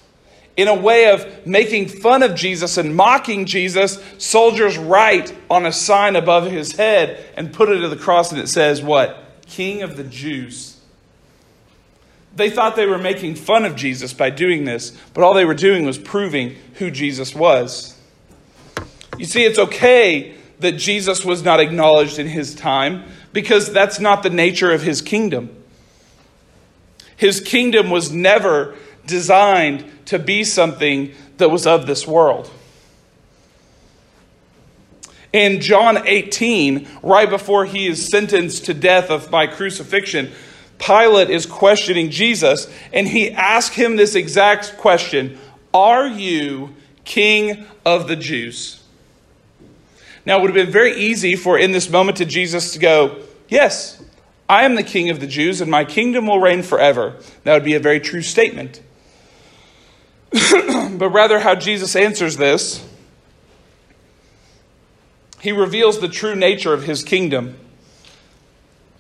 in 0.57 0.69
a 0.69 0.75
way 0.75 1.11
of 1.11 1.47
making 1.47 1.89
fun 1.89 2.23
of 2.23 2.35
Jesus 2.35 2.79
and 2.79 2.97
mocking 2.97 3.45
Jesus, 3.45 4.03
soldiers 4.19 4.79
write 4.79 5.35
on 5.51 5.67
a 5.67 5.73
sign 5.73 6.17
above 6.17 6.51
his 6.51 6.73
head 6.73 7.25
and 7.37 7.53
put 7.53 7.69
it 7.69 7.81
to 7.81 7.89
the 7.89 7.97
cross, 7.97 8.33
and 8.33 8.41
it 8.41 8.49
says, 8.49 8.83
What? 8.83 9.23
King 9.47 9.83
of 9.83 9.97
the 9.97 10.05
Jews. 10.05 10.81
They 12.35 12.51
thought 12.51 12.77
they 12.77 12.87
were 12.87 12.99
making 12.99 13.37
fun 13.37 13.65
of 13.65 13.77
Jesus 13.77 14.13
by 14.13 14.31
doing 14.31 14.65
this, 14.65 14.97
but 15.15 15.25
all 15.25 15.33
they 15.33 15.45
were 15.47 15.55
doing 15.55 15.87
was 15.87 15.97
proving 15.97 16.57
who 16.75 16.91
Jesus 16.91 17.35
was. 17.35 17.99
You 19.17 19.25
see, 19.25 19.45
it's 19.45 19.59
okay 19.59 20.35
that 20.59 20.73
Jesus 20.73 21.25
was 21.25 21.43
not 21.43 21.61
acknowledged 21.61 22.19
in 22.19 22.29
his 22.29 22.55
time 22.55 23.05
because 23.33 23.73
that's 23.73 24.01
not 24.01 24.23
the 24.23 24.31
nature 24.31 24.71
of 24.71 24.83
his 24.83 25.03
kingdom. 25.03 25.51
His 27.17 27.41
kingdom 27.41 27.91
was 27.91 28.13
never 28.13 28.75
designed 29.07 29.85
to 30.07 30.19
be 30.19 30.45
something 30.45 31.15
that 31.39 31.51
was 31.51 31.67
of 31.67 31.87
this 31.87 32.07
world. 32.07 32.51
In 35.33 35.61
John 35.61 36.07
18, 36.07 36.89
right 37.03 37.29
before 37.29 37.67
he 37.67 37.87
is 37.87 38.09
sentenced 38.09 38.67
to 38.67 38.75
death 38.75 39.11
of 39.11 39.31
by 39.31 39.47
crucifixion, 39.47 40.33
Pilate 40.79 41.31
is 41.31 41.47
questioning 41.47 42.11
Jesus, 42.11 42.69
and 42.93 43.09
he 43.09 43.31
asks 43.31 43.75
him 43.77 43.97
this 43.97 44.15
exact 44.15 44.77
question 44.79 45.39
Are 45.75 46.07
you 46.07 46.75
king 47.05 47.67
of 47.85 48.09
the 48.09 48.17
Jews? 48.17 48.83
Now, 50.27 50.39
it 50.39 50.43
would 50.43 50.55
have 50.55 50.67
been 50.67 50.73
very 50.73 50.99
easy 50.99 51.37
for 51.37 51.57
in 51.57 51.71
this 51.71 51.89
moment 51.89 52.19
to 52.19 52.25
Jesus 52.25 52.73
to 52.73 52.81
go, 52.81 53.23
Yes, 53.49 54.03
I 54.49 54.65
am 54.65 54.75
the 54.75 54.83
king 54.83 55.09
of 55.09 55.21
the 55.21 55.27
Jews, 55.27 55.61
and 55.61 55.71
my 55.71 55.85
kingdom 55.85 56.27
will 56.27 56.41
reign 56.41 56.63
forever. 56.63 57.17
That 57.45 57.55
would 57.55 57.65
be 57.65 57.75
a 57.75 57.81
very 57.81 58.01
true 58.01 58.23
statement. 58.23 58.83
but 60.33 61.11
rather, 61.11 61.39
how 61.39 61.55
Jesus 61.55 61.95
answers 61.95 62.37
this, 62.37 62.85
he 65.41 65.53
reveals 65.53 66.01
the 66.01 66.09
true 66.09 66.35
nature 66.35 66.73
of 66.73 66.83
his 66.83 67.05
kingdom. 67.05 67.57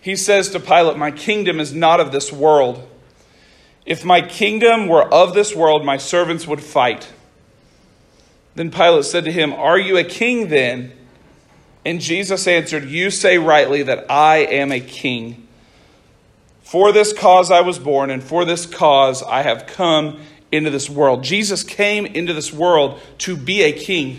He 0.00 0.14
says 0.14 0.50
to 0.50 0.60
Pilate, 0.60 0.96
My 0.96 1.10
kingdom 1.10 1.58
is 1.58 1.74
not 1.74 1.98
of 1.98 2.12
this 2.12 2.32
world. 2.32 2.88
If 3.84 4.04
my 4.04 4.20
kingdom 4.20 4.86
were 4.86 5.12
of 5.12 5.34
this 5.34 5.56
world, 5.56 5.84
my 5.84 5.96
servants 5.96 6.46
would 6.46 6.62
fight. 6.62 7.12
Then 8.54 8.70
Pilate 8.70 9.04
said 9.04 9.24
to 9.24 9.32
him, 9.32 9.52
Are 9.52 9.78
you 9.78 9.96
a 9.96 10.04
king 10.04 10.48
then? 10.48 10.92
And 11.86 12.00
Jesus 12.00 12.48
answered, 12.48 12.86
You 12.86 13.12
say 13.12 13.38
rightly 13.38 13.84
that 13.84 14.10
I 14.10 14.38
am 14.38 14.72
a 14.72 14.80
king. 14.80 15.46
For 16.62 16.90
this 16.90 17.12
cause 17.12 17.52
I 17.52 17.60
was 17.60 17.78
born, 17.78 18.10
and 18.10 18.20
for 18.20 18.44
this 18.44 18.66
cause 18.66 19.22
I 19.22 19.42
have 19.42 19.68
come 19.68 20.18
into 20.50 20.70
this 20.70 20.90
world. 20.90 21.22
Jesus 21.22 21.62
came 21.62 22.04
into 22.04 22.34
this 22.34 22.52
world 22.52 23.00
to 23.18 23.36
be 23.36 23.62
a 23.62 23.72
king. 23.72 24.18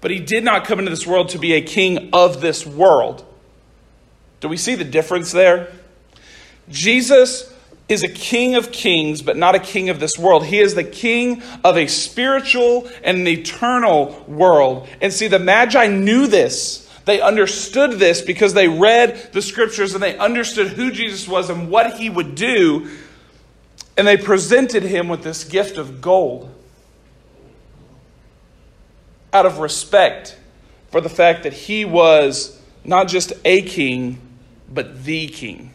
But 0.00 0.10
he 0.10 0.18
did 0.18 0.42
not 0.42 0.64
come 0.64 0.80
into 0.80 0.90
this 0.90 1.06
world 1.06 1.28
to 1.30 1.38
be 1.38 1.52
a 1.52 1.62
king 1.62 2.10
of 2.12 2.40
this 2.40 2.66
world. 2.66 3.24
Do 4.40 4.48
we 4.48 4.56
see 4.56 4.74
the 4.74 4.84
difference 4.84 5.30
there? 5.30 5.70
Jesus 6.68 7.54
is 7.88 8.02
a 8.02 8.08
king 8.08 8.54
of 8.54 8.70
kings, 8.70 9.22
but 9.22 9.36
not 9.36 9.54
a 9.54 9.58
king 9.58 9.88
of 9.88 9.98
this 9.98 10.18
world. 10.18 10.44
He 10.44 10.58
is 10.58 10.74
the 10.74 10.84
king 10.84 11.42
of 11.64 11.76
a 11.76 11.86
spiritual 11.86 12.88
and 13.02 13.18
an 13.18 13.28
eternal 13.28 14.24
world. 14.28 14.86
And 15.00 15.12
see, 15.12 15.26
the 15.26 15.38
Magi 15.38 15.86
knew 15.86 16.26
this. 16.26 16.84
They 17.06 17.22
understood 17.22 17.92
this 17.92 18.20
because 18.20 18.52
they 18.52 18.68
read 18.68 19.32
the 19.32 19.40
scriptures 19.40 19.94
and 19.94 20.02
they 20.02 20.18
understood 20.18 20.68
who 20.68 20.90
Jesus 20.90 21.26
was 21.26 21.48
and 21.48 21.70
what 21.70 21.94
he 21.94 22.10
would 22.10 22.34
do. 22.34 22.90
And 23.96 24.06
they 24.06 24.18
presented 24.18 24.82
him 24.82 25.08
with 25.08 25.22
this 25.22 25.44
gift 25.44 25.78
of 25.78 26.02
gold 26.02 26.54
out 29.32 29.46
of 29.46 29.58
respect 29.58 30.36
for 30.90 31.00
the 31.00 31.08
fact 31.08 31.42
that 31.44 31.52
he 31.52 31.84
was 31.86 32.60
not 32.84 33.08
just 33.08 33.32
a 33.44 33.62
king, 33.62 34.20
but 34.68 35.04
the 35.04 35.28
king. 35.28 35.72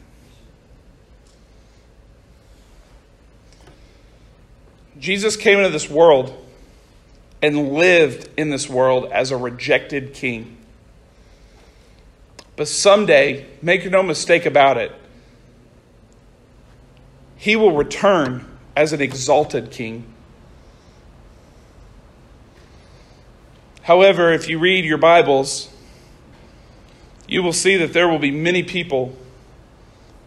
Jesus 5.04 5.36
came 5.36 5.58
into 5.58 5.70
this 5.70 5.90
world 5.90 6.34
and 7.42 7.74
lived 7.74 8.30
in 8.38 8.52
this 8.52 8.70
world 8.70 9.12
as 9.12 9.32
a 9.32 9.38
rejected 9.38 10.14
king. 10.14 10.56
But 12.56 12.70
someday, 12.70 13.46
make 13.62 13.84
no 13.92 14.02
mistake 14.02 14.46
about 14.46 14.78
it, 14.78 14.94
he 17.36 17.58
will 17.58 17.76
return 17.76 18.46
as 18.78 18.94
an 18.94 19.02
exalted 19.02 19.72
king. 19.72 20.06
However, 23.82 24.32
if 24.32 24.48
you 24.48 24.58
read 24.58 24.86
your 24.86 25.00
Bibles, 25.00 25.68
you 27.28 27.44
will 27.44 27.52
see 27.52 27.76
that 27.76 27.92
there 27.92 28.08
will 28.08 28.20
be 28.20 28.32
many 28.32 28.64
people 28.64 29.14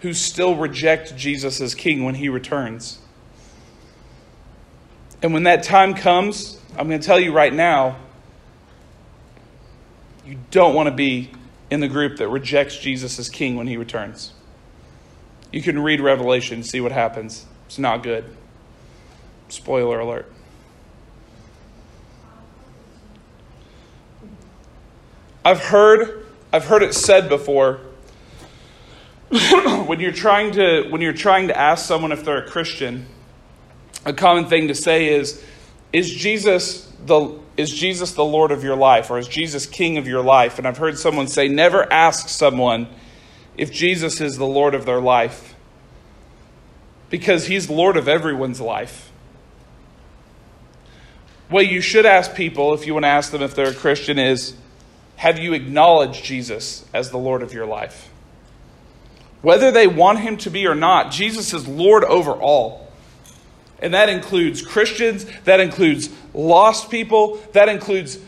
who 0.00 0.12
still 0.12 0.54
reject 0.54 1.16
Jesus 1.16 1.62
as 1.62 1.74
king 1.74 2.04
when 2.04 2.16
he 2.16 2.28
returns. 2.28 2.98
And 5.22 5.33
when 5.33 5.44
that 5.44 5.62
time 5.62 5.94
comes, 5.94 6.61
I'm 6.76 6.88
going 6.88 7.00
to 7.00 7.07
tell 7.07 7.18
you 7.18 7.33
right 7.33 7.52
now, 7.52 7.96
you 10.26 10.38
don't 10.50 10.74
want 10.74 10.88
to 10.88 10.94
be 10.94 11.31
in 11.70 11.81
the 11.81 11.88
group 11.88 12.18
that 12.18 12.29
rejects 12.29 12.79
Jesus 12.79 13.18
as 13.18 13.29
king 13.29 13.57
when 13.57 13.66
he 13.66 13.76
returns. 13.76 14.33
You 15.52 15.62
can 15.62 15.79
read 15.79 16.00
Revelation 16.00 16.57
and 16.57 16.66
see 16.66 16.81
what 16.81 16.92
happens. 16.92 17.46
It's 17.66 17.79
not 17.79 18.02
good. 18.02 18.24
Spoiler 19.48 20.00
alert. 20.00 20.33
I've 25.44 25.61
heard 25.61 26.26
I've 26.52 26.64
heard 26.64 26.83
it 26.83 26.92
said 26.92 27.29
before 27.29 27.81
when 29.31 30.00
you're 30.00 30.11
trying 30.11 30.52
to 30.52 30.88
when 30.90 31.00
you're 31.00 31.12
trying 31.12 31.48
to 31.48 31.57
ask 31.57 31.87
someone 31.87 32.11
if 32.11 32.24
they're 32.24 32.44
a 32.44 32.48
Christian, 32.48 33.07
a 34.06 34.12
common 34.12 34.46
thing 34.46 34.68
to 34.68 34.74
say 34.74 35.08
is 35.08 35.44
is 35.92 36.10
Jesus 36.10 36.90
the 37.04 37.38
is 37.56 37.72
Jesus 37.72 38.12
the 38.12 38.24
Lord 38.24 38.52
of 38.52 38.62
your 38.62 38.76
life 38.76 39.10
or 39.10 39.18
is 39.18 39.28
Jesus 39.28 39.66
king 39.66 39.98
of 39.98 40.06
your 40.06 40.22
life? 40.22 40.58
And 40.58 40.66
I've 40.66 40.78
heard 40.78 40.98
someone 40.98 41.26
say 41.26 41.48
never 41.48 41.90
ask 41.92 42.28
someone 42.28 42.86
if 43.56 43.72
Jesus 43.72 44.20
is 44.20 44.38
the 44.38 44.46
Lord 44.46 44.74
of 44.74 44.86
their 44.86 45.00
life 45.00 45.54
because 47.10 47.46
he's 47.46 47.68
Lord 47.68 47.96
of 47.96 48.08
everyone's 48.08 48.60
life. 48.60 49.10
What 51.48 51.68
you 51.68 51.80
should 51.80 52.06
ask 52.06 52.34
people 52.34 52.74
if 52.74 52.86
you 52.86 52.94
want 52.94 53.04
to 53.04 53.08
ask 53.08 53.30
them 53.30 53.42
if 53.42 53.54
they're 53.54 53.70
a 53.70 53.74
Christian 53.74 54.18
is 54.18 54.54
have 55.16 55.38
you 55.38 55.54
acknowledged 55.54 56.24
Jesus 56.24 56.84
as 56.92 57.10
the 57.10 57.18
Lord 57.18 57.42
of 57.42 57.52
your 57.52 57.66
life? 57.66 58.10
Whether 59.42 59.70
they 59.70 59.86
want 59.86 60.20
him 60.20 60.36
to 60.38 60.50
be 60.50 60.66
or 60.66 60.74
not, 60.74 61.10
Jesus 61.10 61.54
is 61.54 61.66
Lord 61.66 62.04
over 62.04 62.32
all. 62.32 62.86
And 63.80 63.94
that 63.94 64.08
includes 64.08 64.62
Christians, 64.62 65.26
that 65.44 65.60
includes 65.60 66.08
lost 66.32 66.90
people, 66.90 67.36
that 67.52 67.68
includes 67.68 68.18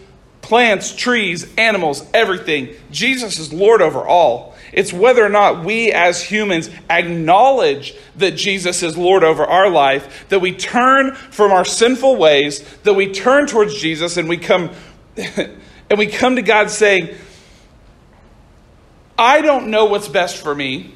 plants, 0.43 0.95
trees, 0.95 1.53
animals, 1.57 2.07
everything. 2.15 2.75
Jesus 2.91 3.39
is 3.39 3.53
Lord 3.53 3.83
over 3.83 4.07
all. 4.07 4.55
It's 4.73 4.93
whether 4.93 5.25
or 5.25 5.31
not 5.31 5.65
we 5.65 5.93
as 5.93 6.23
humans 6.23 6.71
acknowledge 6.91 7.95
that 8.17 8.33
Jesus 8.33 8.83
is 8.83 8.97
Lord 8.97 9.25
over 9.25 9.45
our 9.45 9.71
life, 9.71 10.27
that 10.29 10.41
we 10.41 10.53
turn 10.53 11.15
from 11.15 11.53
our 11.53 11.65
sinful 11.65 12.17
ways, 12.17 12.63
that 12.83 12.95
we 12.95 13.13
turn 13.13 13.47
towards 13.47 13.75
Jesus 13.75 14.17
and 14.17 14.29
we 14.29 14.37
come 14.37 14.71
and 15.17 15.99
we 15.99 16.07
come 16.07 16.37
to 16.37 16.43
God 16.43 16.71
saying, 16.71 17.15
I 19.19 19.41
don't 19.41 19.69
know 19.69 19.87
what's 19.87 20.09
best 20.09 20.37
for 20.37 20.55
me. 20.55 20.95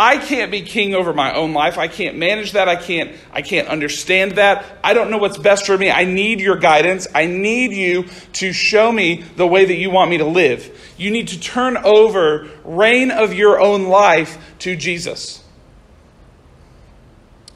I 0.00 0.18
can't 0.18 0.52
be 0.52 0.62
king 0.62 0.94
over 0.94 1.12
my 1.12 1.34
own 1.34 1.54
life. 1.54 1.76
I 1.76 1.88
can't 1.88 2.16
manage 2.16 2.52
that. 2.52 2.68
I 2.68 2.76
can't 2.76 3.16
I 3.32 3.42
can't 3.42 3.66
understand 3.66 4.36
that. 4.36 4.64
I 4.84 4.94
don't 4.94 5.10
know 5.10 5.18
what's 5.18 5.36
best 5.36 5.66
for 5.66 5.76
me. 5.76 5.90
I 5.90 6.04
need 6.04 6.40
your 6.40 6.54
guidance. 6.54 7.08
I 7.12 7.26
need 7.26 7.72
you 7.72 8.04
to 8.34 8.52
show 8.52 8.92
me 8.92 9.24
the 9.34 9.44
way 9.44 9.64
that 9.64 9.74
you 9.74 9.90
want 9.90 10.08
me 10.10 10.18
to 10.18 10.24
live. 10.24 10.92
You 10.96 11.10
need 11.10 11.26
to 11.28 11.40
turn 11.40 11.76
over 11.76 12.48
reign 12.62 13.10
of 13.10 13.34
your 13.34 13.60
own 13.60 13.88
life 13.88 14.38
to 14.60 14.76
Jesus. 14.76 15.42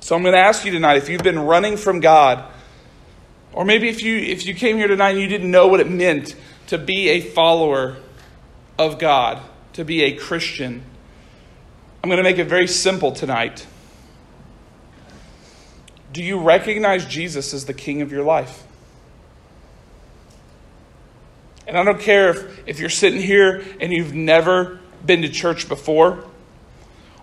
So 0.00 0.16
I'm 0.16 0.22
going 0.22 0.34
to 0.34 0.40
ask 0.40 0.64
you 0.64 0.72
tonight 0.72 0.96
if 0.96 1.08
you've 1.08 1.22
been 1.22 1.38
running 1.38 1.76
from 1.76 2.00
God 2.00 2.44
or 3.52 3.64
maybe 3.64 3.88
if 3.88 4.02
you 4.02 4.16
if 4.16 4.46
you 4.46 4.54
came 4.54 4.78
here 4.78 4.88
tonight 4.88 5.10
and 5.10 5.20
you 5.20 5.28
didn't 5.28 5.52
know 5.52 5.68
what 5.68 5.78
it 5.78 5.88
meant 5.88 6.34
to 6.66 6.76
be 6.76 7.10
a 7.10 7.20
follower 7.20 7.98
of 8.80 8.98
God, 8.98 9.40
to 9.74 9.84
be 9.84 10.02
a 10.02 10.16
Christian 10.16 10.82
I'm 12.02 12.08
going 12.08 12.16
to 12.16 12.24
make 12.24 12.38
it 12.38 12.48
very 12.48 12.66
simple 12.66 13.12
tonight. 13.12 13.64
Do 16.12 16.22
you 16.22 16.40
recognize 16.40 17.06
Jesus 17.06 17.54
as 17.54 17.64
the 17.64 17.74
king 17.74 18.02
of 18.02 18.10
your 18.10 18.24
life? 18.24 18.64
And 21.68 21.78
I 21.78 21.84
don't 21.84 22.00
care 22.00 22.30
if, 22.30 22.68
if 22.68 22.80
you're 22.80 22.90
sitting 22.90 23.20
here 23.20 23.62
and 23.80 23.92
you've 23.92 24.14
never 24.14 24.80
been 25.06 25.22
to 25.22 25.28
church 25.28 25.68
before, 25.68 26.24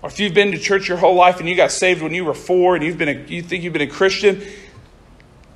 or 0.02 0.10
if 0.10 0.18
you've 0.18 0.34
been 0.34 0.54
to 0.54 0.58
church 0.58 0.88
your 0.88 0.98
whole 0.98 1.16
life 1.16 1.42
and 1.42 1.50
you 1.50 1.56
got 1.58 1.72
saved 1.72 2.02
when 2.02 2.14
you 2.14 2.24
were 2.24 2.34
four 2.34 2.76
and 2.76 2.84
you've 2.84 2.98
been 2.98 3.10
a, 3.10 3.28
you 3.28 3.42
think 3.42 3.66
you've 3.66 3.74
been 3.74 3.82
a 3.82 3.88
Christian. 3.88 4.42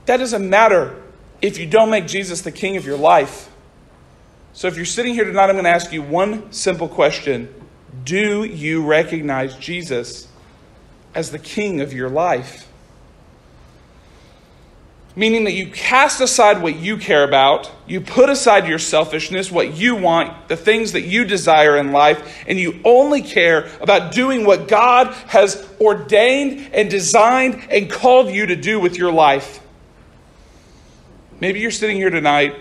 That 0.05 0.17
doesn't 0.17 0.47
matter 0.47 1.01
if 1.41 1.57
you 1.57 1.65
don't 1.65 1.89
make 1.89 2.07
Jesus 2.07 2.41
the 2.41 2.51
king 2.51 2.75
of 2.75 2.85
your 2.85 2.97
life. 2.97 3.49
So 4.51 4.67
if 4.67 4.75
you're 4.75 4.85
sitting 4.85 5.13
here 5.13 5.23
tonight, 5.23 5.45
I'm 5.45 5.53
going 5.53 5.63
to 5.63 5.69
ask 5.69 5.93
you 5.93 6.01
one 6.01 6.51
simple 6.51 6.89
question 6.89 7.62
do 8.03 8.43
you 8.43 8.83
recognize 8.83 9.55
Jesus 9.55 10.27
as 11.13 11.31
the 11.31 11.39
king 11.39 11.81
of 11.81 11.93
your 11.93 12.09
life? 12.09 12.67
Meaning 15.15 15.43
that 15.43 15.51
you 15.51 15.67
cast 15.67 16.21
aside 16.21 16.63
what 16.63 16.75
you 16.75 16.97
care 16.97 17.23
about, 17.23 17.69
you 17.85 18.01
put 18.01 18.29
aside 18.29 18.67
your 18.67 18.79
selfishness, 18.79 19.51
what 19.51 19.75
you 19.75 19.95
want, 19.95 20.47
the 20.47 20.57
things 20.57 20.93
that 20.93 21.01
you 21.01 21.23
desire 21.23 21.77
in 21.77 21.91
life, 21.91 22.43
and 22.47 22.59
you 22.59 22.79
only 22.83 23.21
care 23.21 23.69
about 23.79 24.11
doing 24.11 24.43
what 24.43 24.67
God 24.67 25.13
has 25.27 25.69
ordained 25.79 26.71
and 26.73 26.89
designed 26.89 27.61
and 27.69 27.91
called 27.91 28.31
you 28.31 28.47
to 28.47 28.55
do 28.55 28.79
with 28.79 28.97
your 28.97 29.11
life. 29.11 29.59
Maybe 31.39 31.59
you're 31.59 31.71
sitting 31.71 31.97
here 31.97 32.09
tonight 32.09 32.55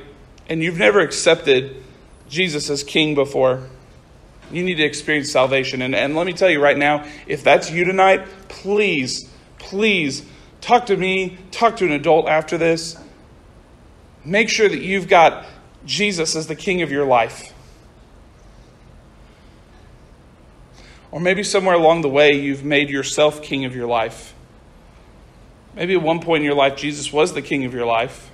and 0.48 0.62
you've 0.62 0.78
never 0.78 1.00
accepted 1.00 1.82
Jesus 2.28 2.68
as 2.68 2.84
king 2.84 3.14
before. 3.14 3.66
You 4.52 4.62
need 4.62 4.74
to 4.76 4.84
experience 4.84 5.32
salvation. 5.32 5.82
And, 5.82 5.94
and 5.94 6.14
let 6.14 6.26
me 6.26 6.32
tell 6.32 6.50
you 6.50 6.62
right 6.62 6.76
now, 6.76 7.06
if 7.26 7.42
that's 7.42 7.70
you 7.70 7.84
tonight, 7.84 8.26
please, 8.48 9.28
please 9.58 10.24
talk 10.60 10.86
to 10.86 10.96
me, 10.96 11.38
talk 11.50 11.76
to 11.78 11.86
an 11.86 11.92
adult 11.92 12.28
after 12.28 12.58
this. 12.58 12.96
Make 14.24 14.48
sure 14.48 14.68
that 14.68 14.80
you've 14.80 15.08
got 15.08 15.46
Jesus 15.86 16.36
as 16.36 16.46
the 16.46 16.54
king 16.54 16.82
of 16.82 16.92
your 16.92 17.06
life. 17.06 17.52
Or 21.10 21.20
maybe 21.20 21.42
somewhere 21.42 21.74
along 21.74 22.02
the 22.02 22.08
way, 22.08 22.30
you've 22.32 22.64
made 22.64 22.88
yourself 22.88 23.42
king 23.42 23.64
of 23.64 23.74
your 23.74 23.86
life. 23.86 24.34
Maybe 25.74 25.94
at 25.94 26.02
one 26.02 26.20
point 26.20 26.42
in 26.42 26.44
your 26.44 26.54
life, 26.54 26.76
Jesus 26.76 27.12
was 27.12 27.32
the 27.32 27.42
king 27.42 27.64
of 27.64 27.74
your 27.74 27.86
life. 27.86 28.30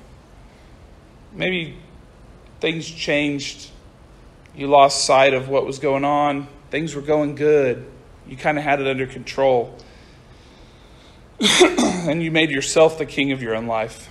Maybe 1.33 1.77
things 2.61 2.89
changed 2.89 3.71
you 4.59 4.67
lost 4.67 5.05
sight 5.05 5.35
of 5.35 5.49
what 5.49 5.65
was 5.65 5.79
going 5.79 6.05
on. 6.05 6.49
Things 6.71 6.97
were 6.97 7.01
going 7.01 7.37
good. 7.37 7.87
You 8.27 8.37
kind 8.37 8.59
of 8.59 8.65
had 8.65 8.81
it 8.81 8.89
under 8.89 9.07
control. 9.07 9.79
and 11.41 12.21
you 12.21 12.33
made 12.33 12.51
yourself 12.51 12.99
the 12.99 13.07
king 13.07 13.31
of 13.31 13.41
your 13.41 13.55
own 13.55 13.69
life. 13.69 14.11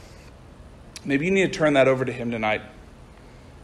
Maybe 1.04 1.26
you 1.26 1.32
need 1.32 1.52
to 1.52 1.60
turn 1.60 1.74
that 1.74 1.90
over 1.90 2.06
to 2.06 2.12
Him 2.14 2.32
tonight. 2.32 2.62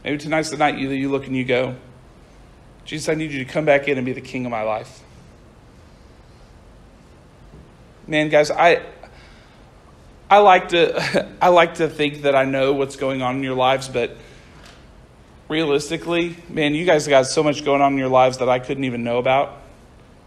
Maybe 0.04 0.18
tonight's 0.18 0.50
the 0.50 0.58
night 0.58 0.78
you, 0.78 0.90
you 0.90 1.10
look 1.10 1.26
and 1.26 1.36
you 1.36 1.46
go, 1.46 1.78
Jesus, 2.84 3.08
I 3.08 3.14
need 3.14 3.32
you 3.32 3.40
to 3.40 3.50
come 3.50 3.64
back 3.64 3.88
in 3.88 3.98
and 3.98 4.06
be 4.06 4.12
the 4.12 4.20
king 4.20 4.46
of 4.46 4.52
my 4.52 4.64
life. 4.64 5.02
Man, 8.06 8.28
guys, 8.28 8.52
I 8.52 8.84
I 10.30 10.40
like 10.40 10.70
to 10.70 11.30
I 11.42 11.48
like 11.48 11.76
to 11.76 11.88
think 11.88 12.24
that 12.24 12.36
I 12.36 12.44
know 12.44 12.74
what's 12.74 12.98
going 12.98 13.22
on 13.22 13.38
in 13.38 13.44
your 13.44 13.56
lives, 13.56 13.88
but 13.88 14.18
realistically, 15.50 16.36
man, 16.50 16.74
you 16.74 16.86
guys 16.86 17.08
got 17.08 17.26
so 17.28 17.44
much 17.44 17.64
going 17.66 17.82
on 17.82 17.94
in 17.94 18.00
your 18.00 18.10
lives 18.10 18.38
that 18.40 18.50
I 18.50 18.60
couldn't 18.60 18.84
even 18.86 19.04
know 19.04 19.18
about. 19.18 19.62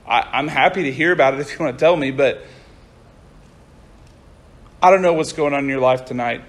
I, 0.07 0.39
am 0.39 0.49
happy 0.49 0.85
to 0.85 0.93
hear 0.93 1.13
about 1.13 1.35
it 1.35 1.41
if 1.41 1.53
you 1.53 1.65
want 1.65 1.79
to 1.79 1.83
tell 1.83 1.97
me, 1.97 2.11
but 2.11 2.43
I 4.83 4.91
don't 4.91 5.03
know 5.03 5.15
what's 5.15 5.33
going 5.33 5.53
on 5.53 5.65
in 5.65 5.69
your 5.69 5.81
life 5.81 6.05
tonight. 6.05 6.45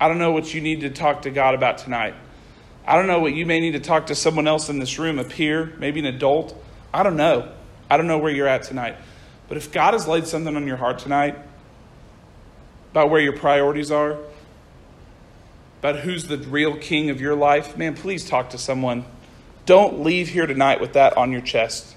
I 0.00 0.08
don't 0.08 0.18
know 0.18 0.32
what 0.32 0.54
you 0.54 0.60
need 0.60 0.80
to 0.82 0.90
talk 0.90 1.22
to 1.22 1.30
God 1.30 1.54
about 1.54 1.78
tonight. 1.78 2.14
I 2.86 2.96
don't 2.96 3.06
know 3.06 3.20
what 3.20 3.34
you 3.34 3.44
may 3.44 3.60
need 3.60 3.72
to 3.72 3.80
talk 3.80 4.06
to 4.06 4.14
someone 4.14 4.48
else 4.48 4.68
in 4.68 4.78
this 4.78 4.98
room, 4.98 5.18
a 5.18 5.24
peer, 5.24 5.74
maybe 5.78 6.00
an 6.00 6.06
adult. 6.06 6.56
I 6.94 7.02
don't 7.02 7.16
know. 7.16 7.52
I 7.90 7.96
don't 7.96 8.06
know 8.06 8.18
where 8.18 8.32
you're 8.32 8.46
at 8.46 8.62
tonight. 8.62 8.96
But 9.48 9.56
if 9.56 9.72
God 9.72 9.94
has 9.94 10.06
laid 10.06 10.26
something 10.26 10.56
on 10.56 10.66
your 10.66 10.76
heart 10.76 10.98
tonight 10.98 11.36
about 12.92 13.10
where 13.10 13.20
your 13.20 13.36
priorities 13.36 13.90
are, 13.90 14.18
about 15.78 16.00
who's 16.00 16.24
the 16.24 16.38
real 16.38 16.76
king 16.76 17.10
of 17.10 17.20
your 17.20 17.36
life, 17.36 17.76
man, 17.76 17.94
please 17.94 18.28
talk 18.28 18.50
to 18.50 18.58
someone. 18.58 19.04
Don't 19.64 20.00
leave 20.00 20.28
here 20.28 20.46
tonight 20.46 20.80
with 20.80 20.94
that 20.94 21.16
on 21.16 21.30
your 21.30 21.40
chest. 21.40 21.94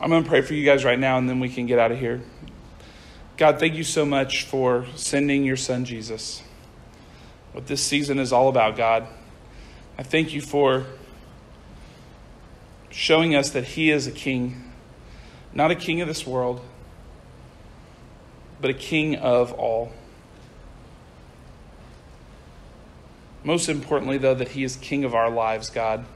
I'm 0.00 0.10
going 0.10 0.22
to 0.22 0.28
pray 0.28 0.40
for 0.40 0.54
you 0.54 0.64
guys 0.64 0.84
right 0.84 0.98
now, 0.98 1.18
and 1.18 1.28
then 1.28 1.40
we 1.40 1.48
can 1.48 1.66
get 1.66 1.78
out 1.78 1.92
of 1.92 1.98
here. 1.98 2.22
God, 3.36 3.58
thank 3.58 3.74
you 3.74 3.84
so 3.84 4.06
much 4.06 4.44
for 4.44 4.86
sending 4.96 5.44
your 5.44 5.56
son 5.56 5.84
Jesus. 5.84 6.42
What 7.52 7.66
this 7.66 7.82
season 7.82 8.18
is 8.18 8.32
all 8.32 8.48
about, 8.48 8.76
God. 8.76 9.06
I 9.98 10.02
thank 10.02 10.32
you 10.32 10.40
for 10.40 10.86
showing 12.90 13.34
us 13.34 13.50
that 13.50 13.64
he 13.64 13.90
is 13.90 14.06
a 14.06 14.12
king, 14.12 14.72
not 15.52 15.70
a 15.70 15.74
king 15.74 16.00
of 16.00 16.08
this 16.08 16.26
world, 16.26 16.60
but 18.60 18.70
a 18.70 18.74
king 18.74 19.16
of 19.16 19.52
all. 19.52 19.92
Most 23.44 23.68
importantly, 23.68 24.16
though, 24.18 24.34
that 24.34 24.48
He 24.48 24.64
is 24.64 24.76
King 24.76 25.04
of 25.04 25.14
our 25.14 25.30
lives, 25.30 25.70
God. 25.70 26.06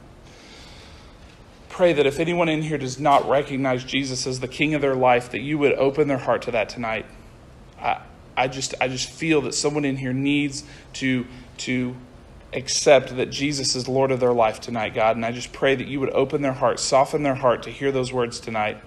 Pray 1.68 1.92
that 1.92 2.06
if 2.06 2.18
anyone 2.18 2.48
in 2.48 2.62
here 2.62 2.78
does 2.78 2.98
not 2.98 3.28
recognize 3.28 3.84
Jesus 3.84 4.26
as 4.26 4.40
the 4.40 4.48
King 4.48 4.74
of 4.74 4.80
their 4.80 4.96
life, 4.96 5.30
that 5.30 5.42
you 5.42 5.58
would 5.58 5.74
open 5.74 6.08
their 6.08 6.18
heart 6.18 6.42
to 6.42 6.50
that 6.50 6.70
tonight. 6.70 7.06
I, 7.80 8.00
I 8.36 8.48
just, 8.48 8.74
I 8.80 8.88
just 8.88 9.10
feel 9.10 9.42
that 9.42 9.54
someone 9.54 9.84
in 9.84 9.98
here 9.98 10.14
needs 10.14 10.64
to, 10.94 11.26
to 11.58 11.94
accept 12.52 13.16
that 13.16 13.30
Jesus 13.30 13.76
is 13.76 13.86
Lord 13.88 14.10
of 14.10 14.20
their 14.20 14.32
life 14.32 14.60
tonight, 14.60 14.94
God. 14.94 15.16
And 15.16 15.24
I 15.24 15.32
just 15.32 15.52
pray 15.52 15.74
that 15.74 15.86
you 15.86 16.00
would 16.00 16.10
open 16.10 16.40
their 16.40 16.54
heart, 16.54 16.80
soften 16.80 17.22
their 17.22 17.34
heart 17.34 17.62
to 17.64 17.70
hear 17.70 17.92
those 17.92 18.12
words 18.12 18.40
tonight. 18.40 18.80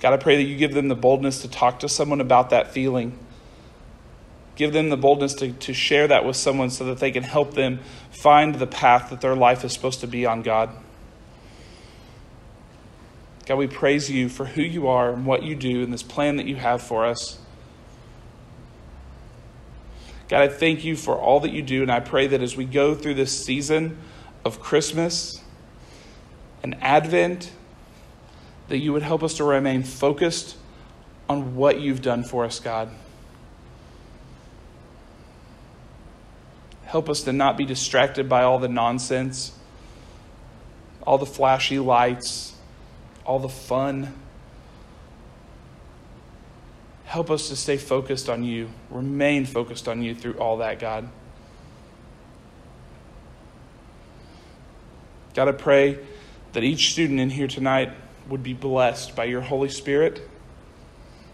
God, 0.00 0.12
I 0.12 0.18
pray 0.18 0.36
that 0.36 0.42
you 0.42 0.56
give 0.56 0.74
them 0.74 0.88
the 0.88 0.94
boldness 0.94 1.40
to 1.42 1.48
talk 1.48 1.80
to 1.80 1.88
someone 1.88 2.20
about 2.20 2.50
that 2.50 2.72
feeling. 2.72 3.18
Give 4.56 4.72
them 4.72 4.88
the 4.88 4.96
boldness 4.96 5.34
to, 5.34 5.52
to 5.52 5.74
share 5.74 6.08
that 6.08 6.24
with 6.24 6.36
someone 6.36 6.70
so 6.70 6.84
that 6.86 6.98
they 6.98 7.10
can 7.10 7.22
help 7.22 7.54
them 7.54 7.80
find 8.10 8.54
the 8.54 8.66
path 8.66 9.10
that 9.10 9.20
their 9.20 9.36
life 9.36 9.64
is 9.64 9.72
supposed 9.72 10.00
to 10.00 10.06
be 10.06 10.26
on, 10.26 10.42
God. 10.42 10.70
God, 13.44 13.56
we 13.58 13.68
praise 13.68 14.10
you 14.10 14.28
for 14.28 14.46
who 14.46 14.62
you 14.62 14.88
are 14.88 15.12
and 15.12 15.24
what 15.24 15.44
you 15.44 15.54
do 15.54 15.82
and 15.82 15.92
this 15.92 16.02
plan 16.02 16.36
that 16.36 16.46
you 16.46 16.56
have 16.56 16.82
for 16.82 17.04
us. 17.04 17.38
God, 20.28 20.42
I 20.42 20.48
thank 20.48 20.84
you 20.84 20.96
for 20.96 21.16
all 21.16 21.38
that 21.40 21.52
you 21.52 21.62
do, 21.62 21.82
and 21.82 21.92
I 21.92 22.00
pray 22.00 22.26
that 22.26 22.42
as 22.42 22.56
we 22.56 22.64
go 22.64 22.96
through 22.96 23.14
this 23.14 23.44
season 23.44 23.96
of 24.44 24.58
Christmas 24.58 25.40
and 26.64 26.76
Advent, 26.80 27.52
that 28.66 28.78
you 28.78 28.92
would 28.92 29.02
help 29.02 29.22
us 29.22 29.34
to 29.34 29.44
remain 29.44 29.84
focused 29.84 30.56
on 31.28 31.54
what 31.54 31.80
you've 31.80 32.02
done 32.02 32.24
for 32.24 32.44
us, 32.44 32.58
God. 32.58 32.90
Help 36.96 37.10
us 37.10 37.24
to 37.24 37.32
not 37.34 37.58
be 37.58 37.66
distracted 37.66 38.26
by 38.26 38.42
all 38.42 38.58
the 38.58 38.68
nonsense, 38.70 39.52
all 41.02 41.18
the 41.18 41.26
flashy 41.26 41.78
lights, 41.78 42.54
all 43.26 43.38
the 43.38 43.50
fun. 43.50 44.14
Help 47.04 47.30
us 47.30 47.50
to 47.50 47.54
stay 47.54 47.76
focused 47.76 48.30
on 48.30 48.44
you, 48.44 48.70
remain 48.88 49.44
focused 49.44 49.88
on 49.88 50.02
you 50.02 50.14
through 50.14 50.38
all 50.38 50.56
that, 50.56 50.78
God. 50.78 51.06
God, 55.34 55.48
I 55.48 55.52
pray 55.52 55.98
that 56.54 56.64
each 56.64 56.92
student 56.92 57.20
in 57.20 57.28
here 57.28 57.46
tonight 57.46 57.92
would 58.26 58.42
be 58.42 58.54
blessed 58.54 59.14
by 59.14 59.24
your 59.24 59.42
Holy 59.42 59.68
Spirit, 59.68 60.26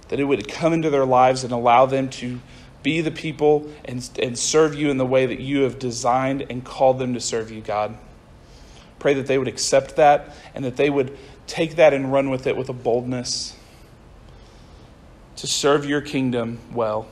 that 0.09 0.18
it 0.18 0.25
would 0.25 0.48
come 0.48 0.72
into 0.72 0.90
their 0.90 1.07
lives 1.07 1.44
and 1.44 1.53
allow 1.53 1.87
them 1.87 2.09
to 2.09 2.40
be 2.82 3.00
the 3.00 3.10
people 3.10 3.70
and, 3.84 4.08
and 4.20 4.38
serve 4.38 4.74
you 4.74 4.90
in 4.90 4.98
the 4.98 5.06
way 5.06 5.26
that 5.26 5.40
you 5.40 5.62
have 5.62 5.78
designed 5.78 6.46
and 6.50 6.64
called 6.64 6.98
them 6.98 7.14
to 7.14 7.20
serve 7.20 7.50
you, 7.50 7.60
God. 7.60 7.96
Pray 8.98 9.14
that 9.14 9.26
they 9.26 9.38
would 9.38 9.48
accept 9.48 9.96
that 9.96 10.34
and 10.54 10.64
that 10.64 10.76
they 10.76 10.90
would 10.90 11.16
take 11.46 11.76
that 11.76 11.92
and 11.92 12.12
run 12.12 12.30
with 12.30 12.46
it 12.46 12.56
with 12.56 12.68
a 12.68 12.72
boldness 12.72 13.56
to 15.36 15.46
serve 15.46 15.84
your 15.84 16.00
kingdom 16.00 16.58
well. 16.72 17.08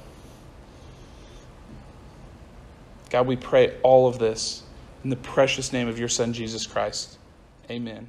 God, 3.11 3.27
we 3.27 3.37
pray 3.37 3.77
all 3.83 4.07
of 4.07 4.19
this 4.19 4.63
in 5.03 5.11
the 5.11 5.17
precious 5.17 5.73
name 5.73 5.89
of 5.89 5.99
your 5.99 6.09
Son, 6.09 6.33
Jesus 6.33 6.67
Christ. 6.67 7.19
Amen. 7.69 8.09